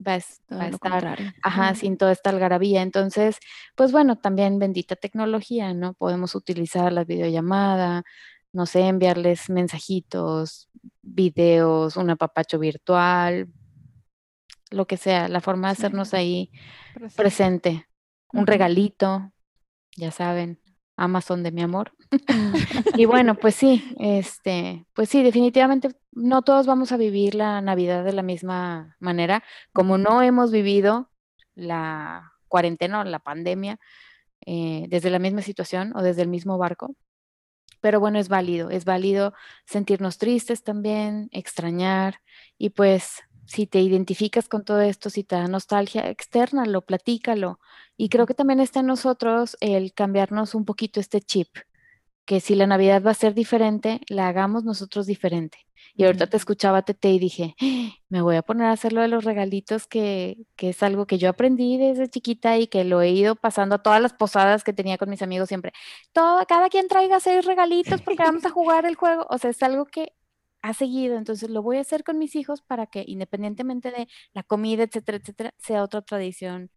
va 0.05 0.13
a, 0.13 0.67
estar, 0.67 1.17
ajá, 1.41 1.75
sin 1.75 1.97
toda 1.97 2.11
esta 2.11 2.29
algarabía. 2.29 2.81
Entonces, 2.81 3.37
pues 3.75 3.91
bueno, 3.91 4.17
también 4.17 4.59
bendita 4.59 4.95
tecnología, 4.95 5.73
¿no? 5.73 5.93
Podemos 5.93 6.35
utilizar 6.35 6.91
la 6.91 7.03
videollamada, 7.03 8.03
no 8.55 8.65
sé, 8.65 8.87
enviarles 8.87 9.49
mensajitos, 9.49 10.69
videos, 11.01 11.97
un 11.97 12.09
apapacho 12.09 12.57
virtual, 12.57 13.49
lo 14.71 14.87
que 14.87 14.95
sea, 14.95 15.27
la 15.27 15.41
forma 15.41 15.67
de 15.67 15.73
hacernos 15.73 16.13
ahí 16.13 16.51
presente. 17.17 17.85
Un 18.31 18.47
regalito, 18.47 19.33
ya 19.97 20.11
saben, 20.11 20.61
Amazon 20.95 21.43
de 21.43 21.51
mi 21.51 21.63
amor. 21.63 21.91
y 22.97 23.03
bueno, 23.03 23.35
pues 23.35 23.55
sí, 23.55 23.93
este, 23.99 24.85
pues 24.93 25.09
sí, 25.09 25.21
definitivamente 25.21 25.89
no 26.13 26.41
todos 26.41 26.65
vamos 26.65 26.93
a 26.93 26.97
vivir 26.97 27.35
la 27.35 27.59
Navidad 27.59 28.05
de 28.05 28.13
la 28.13 28.23
misma 28.23 28.95
manera, 28.99 29.43
como 29.73 29.97
no 29.97 30.21
hemos 30.21 30.51
vivido 30.51 31.11
la 31.55 32.31
cuarentena 32.47 33.01
o 33.01 33.03
la 33.03 33.19
pandemia 33.19 33.79
eh, 34.45 34.85
desde 34.87 35.09
la 35.09 35.19
misma 35.19 35.41
situación 35.41 35.91
o 35.93 36.01
desde 36.01 36.21
el 36.21 36.29
mismo 36.29 36.57
barco. 36.57 36.95
Pero 37.81 37.99
bueno, 37.99 38.19
es 38.19 38.29
válido, 38.29 38.69
es 38.69 38.85
válido 38.85 39.33
sentirnos 39.65 40.17
tristes 40.17 40.63
también, 40.63 41.29
extrañar 41.31 42.21
y 42.57 42.71
pues 42.71 43.23
si 43.45 43.67
te 43.67 43.79
identificas 43.79 44.49
con 44.49 44.65
todo 44.65 44.81
esto, 44.81 45.09
si 45.09 45.23
te 45.23 45.35
da 45.35 45.47
nostalgia, 45.47 46.09
externalo, 46.09 46.81
platícalo. 46.81 47.59
Y 47.95 48.09
creo 48.09 48.25
que 48.25 48.33
también 48.33 48.59
está 48.59 48.79
en 48.79 48.87
nosotros 48.87 49.55
el 49.61 49.93
cambiarnos 49.93 50.55
un 50.55 50.65
poquito 50.65 50.99
este 50.99 51.21
chip, 51.21 51.49
que 52.25 52.39
si 52.39 52.55
la 52.55 52.67
Navidad 52.67 53.03
va 53.03 53.11
a 53.11 53.13
ser 53.15 53.33
diferente, 53.33 54.01
la 54.09 54.27
hagamos 54.27 54.63
nosotros 54.63 55.05
diferente. 55.05 55.59
Y 55.97 56.03
ahorita 56.03 56.27
te 56.27 56.37
escuchaba 56.37 56.81
Tete 56.81 57.09
y 57.11 57.19
dije, 57.19 57.55
¡Ah! 57.61 57.91
me 58.09 58.21
voy 58.21 58.35
a 58.35 58.41
poner 58.41 58.67
a 58.67 58.71
hacer 58.71 58.91
lo 58.91 59.01
de 59.01 59.07
los 59.07 59.23
regalitos, 59.23 59.87
que, 59.87 60.37
que, 60.55 60.69
es 60.69 60.83
algo 60.83 61.05
que 61.05 61.17
yo 61.17 61.29
aprendí 61.29 61.77
desde 61.77 62.09
chiquita 62.09 62.57
y 62.57 62.67
que 62.67 62.83
lo 62.83 63.01
he 63.01 63.11
ido 63.11 63.35
pasando 63.35 63.75
a 63.75 63.83
todas 63.83 64.01
las 64.01 64.13
posadas 64.13 64.63
que 64.63 64.73
tenía 64.73 64.97
con 64.97 65.09
mis 65.09 65.21
amigos 65.21 65.47
siempre. 65.47 65.71
Todo, 66.11 66.45
cada 66.47 66.69
quien 66.69 66.87
traiga 66.87 67.19
seis 67.19 67.45
regalitos 67.45 68.01
porque 68.01 68.23
vamos 68.23 68.45
a 68.45 68.49
jugar 68.49 68.85
el 68.85 68.95
juego. 68.95 69.25
O 69.29 69.37
sea, 69.37 69.51
es 69.51 69.63
algo 69.63 69.85
que 69.85 70.13
ha 70.65 70.73
seguido, 70.73 71.15
entonces 71.17 71.51
lo 71.51 71.61
voy 71.61 71.77
a 71.77 71.81
hacer 71.81 72.03
con 72.03 72.17
mis 72.17 72.35
hijos 72.35 72.63
para 72.63 72.87
que 72.87 73.03
independientemente 73.07 73.91
de 73.91 74.07
la 74.33 74.41
comida, 74.41 74.83
etcétera, 74.83 75.19
etcétera, 75.19 75.53
sea 75.59 75.83
otra 75.83 76.01
tradición 76.01 76.71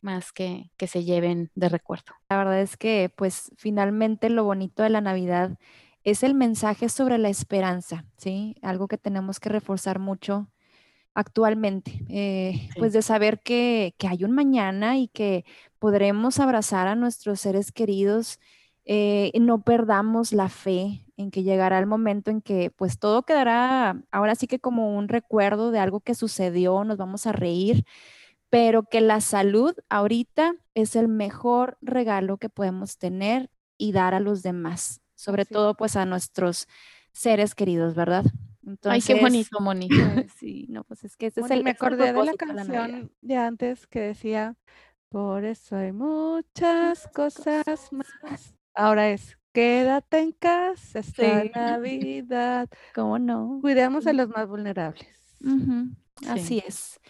más 0.00 0.32
que, 0.32 0.72
que 0.76 0.88
se 0.88 1.04
lleven 1.04 1.52
de 1.54 1.68
recuerdo. 1.68 2.14
La 2.28 2.36
verdad 2.36 2.60
es 2.60 2.76
que 2.76 3.12
pues 3.16 3.52
finalmente 3.56 4.28
lo 4.28 4.42
bonito 4.42 4.82
de 4.82 4.90
la 4.90 5.00
Navidad 5.00 5.56
es 6.02 6.24
el 6.24 6.34
mensaje 6.34 6.88
sobre 6.88 7.16
la 7.16 7.28
esperanza, 7.28 8.06
¿sí? 8.16 8.56
Algo 8.60 8.88
que 8.88 8.98
tenemos 8.98 9.38
que 9.38 9.50
reforzar 9.50 10.00
mucho 10.00 10.50
actualmente, 11.14 12.04
eh, 12.08 12.68
pues 12.76 12.92
de 12.92 13.02
saber 13.02 13.40
que, 13.40 13.94
que, 13.98 14.08
hay 14.08 14.24
un 14.24 14.32
mañana 14.32 14.98
y 14.98 15.08
que 15.08 15.44
podremos 15.78 16.40
abrazar 16.40 16.88
a 16.88 16.96
nuestros 16.96 17.40
seres 17.40 17.70
queridos, 17.70 18.40
eh, 18.88 19.30
no 19.38 19.62
perdamos 19.62 20.32
la 20.32 20.48
fe 20.48 21.04
en 21.16 21.30
que 21.30 21.44
llegará 21.44 21.78
el 21.78 21.86
momento 21.86 22.32
en 22.32 22.40
que 22.40 22.70
pues 22.70 22.98
todo 22.98 23.22
quedará 23.22 24.02
ahora 24.10 24.34
sí 24.34 24.48
que 24.48 24.58
como 24.58 24.96
un 24.96 25.08
recuerdo 25.08 25.70
de 25.70 25.78
algo 25.78 26.00
que 26.00 26.14
sucedió, 26.14 26.82
nos 26.82 26.96
vamos 26.96 27.26
a 27.26 27.32
reír, 27.32 27.84
pero 28.50 28.82
que 28.82 29.00
la 29.00 29.20
salud 29.20 29.74
ahorita 29.88 30.56
es 30.74 30.96
el 30.96 31.08
mejor 31.08 31.78
regalo 31.80 32.38
que 32.38 32.48
podemos 32.48 32.98
tener 32.98 33.50
y 33.76 33.92
dar 33.92 34.14
a 34.14 34.20
los 34.20 34.42
demás 34.42 35.00
sobre 35.18 35.44
todo 35.44 35.74
pues 35.74 35.96
a 35.96 36.06
nuestros 36.06 36.68
seres 37.12 37.56
queridos, 37.56 37.94
¿verdad? 37.94 38.24
Ay, 38.84 39.00
qué 39.02 39.16
bonito, 39.16 39.60
Moni. 39.60 39.88
Sí, 40.38 40.66
no, 40.68 40.84
pues 40.84 41.04
es 41.04 41.16
que 41.16 41.26
ese 41.26 41.40
es 41.40 41.50
el 41.50 41.64
Me 41.64 41.70
acordé 41.70 42.12
de 42.12 42.24
la 42.24 42.34
canción 42.34 43.10
de 43.20 43.36
antes 43.36 43.86
que 43.88 44.00
decía, 44.00 44.54
por 45.08 45.44
eso 45.44 45.76
hay 45.76 45.92
muchas 45.92 47.08
cosas 47.08 47.92
más. 47.92 48.54
Ahora 48.78 49.10
es, 49.10 49.36
quédate 49.52 50.20
en 50.20 50.30
casa 50.30 51.00
esta 51.00 51.42
Navidad. 51.52 52.68
¿Cómo 52.94 53.18
no? 53.18 53.58
Cuidemos 53.60 54.06
a 54.06 54.12
los 54.12 54.28
más 54.28 54.46
vulnerables. 54.46 55.08
Así 56.28 56.62
es. 56.64 57.00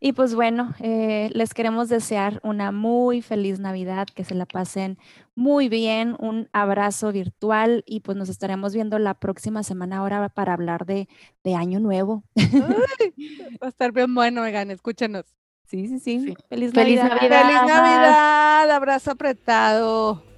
Y 0.00 0.12
pues 0.12 0.34
bueno, 0.34 0.74
eh, 0.80 1.30
les 1.32 1.54
queremos 1.54 1.88
desear 1.88 2.40
una 2.42 2.72
muy 2.72 3.22
feliz 3.22 3.58
Navidad, 3.58 4.06
que 4.14 4.22
se 4.22 4.34
la 4.34 4.44
pasen 4.44 4.98
muy 5.34 5.70
bien, 5.70 6.14
un 6.18 6.50
abrazo 6.52 7.10
virtual 7.10 7.84
y 7.86 8.00
pues 8.00 8.18
nos 8.18 8.28
estaremos 8.28 8.74
viendo 8.74 8.98
la 8.98 9.14
próxima 9.14 9.62
semana 9.62 9.96
ahora 9.96 10.28
para 10.28 10.52
hablar 10.52 10.84
de, 10.84 11.08
Año 11.56 11.80
Nuevo. 11.80 12.22
va 12.36 13.66
a 13.66 13.68
estar 13.68 13.92
bien 13.92 14.14
bueno, 14.14 14.42
oigan, 14.42 14.70
escúchenos. 14.70 15.24
Sí, 15.64 15.88
sí, 15.88 15.98
sí. 16.00 16.36
Feliz, 16.50 16.74
Navidad. 16.74 17.08
Feliz 17.18 17.32
Navidad. 17.66 18.70
Abrazo 18.70 19.12
apretado. 19.12 20.33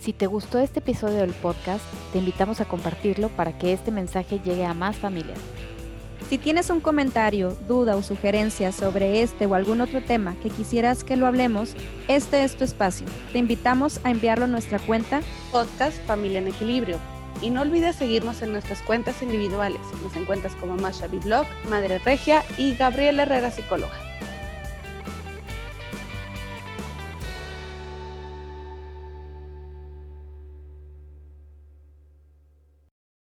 Si 0.00 0.14
te 0.14 0.26
gustó 0.26 0.58
este 0.58 0.78
episodio 0.78 1.18
del 1.18 1.34
podcast, 1.34 1.84
te 2.12 2.20
invitamos 2.20 2.62
a 2.62 2.64
compartirlo 2.64 3.28
para 3.28 3.58
que 3.58 3.74
este 3.74 3.90
mensaje 3.90 4.40
llegue 4.42 4.64
a 4.64 4.72
más 4.72 4.96
familias. 4.96 5.38
Si 6.30 6.38
tienes 6.38 6.70
un 6.70 6.80
comentario, 6.80 7.54
duda 7.68 7.96
o 7.96 8.02
sugerencia 8.02 8.72
sobre 8.72 9.20
este 9.20 9.44
o 9.44 9.54
algún 9.54 9.82
otro 9.82 10.00
tema 10.00 10.36
que 10.42 10.48
quisieras 10.48 11.04
que 11.04 11.16
lo 11.16 11.26
hablemos, 11.26 11.74
este 12.08 12.44
es 12.44 12.56
tu 12.56 12.64
espacio. 12.64 13.06
Te 13.32 13.38
invitamos 13.38 14.00
a 14.02 14.10
enviarlo 14.10 14.46
a 14.46 14.48
nuestra 14.48 14.78
cuenta 14.78 15.20
Podcast 15.52 15.98
Familia 16.06 16.38
en 16.38 16.48
Equilibrio. 16.48 16.96
Y 17.42 17.50
no 17.50 17.60
olvides 17.60 17.96
seguirnos 17.96 18.40
en 18.40 18.52
nuestras 18.52 18.80
cuentas 18.80 19.20
individuales. 19.22 19.80
Nos 20.02 20.16
encuentras 20.16 20.54
como 20.54 20.76
Masha 20.76 21.08
Blog, 21.08 21.46
Madre 21.68 21.98
Regia 21.98 22.42
y 22.56 22.74
Gabriela 22.74 23.24
Herrera 23.24 23.50
Psicóloga. 23.50 23.92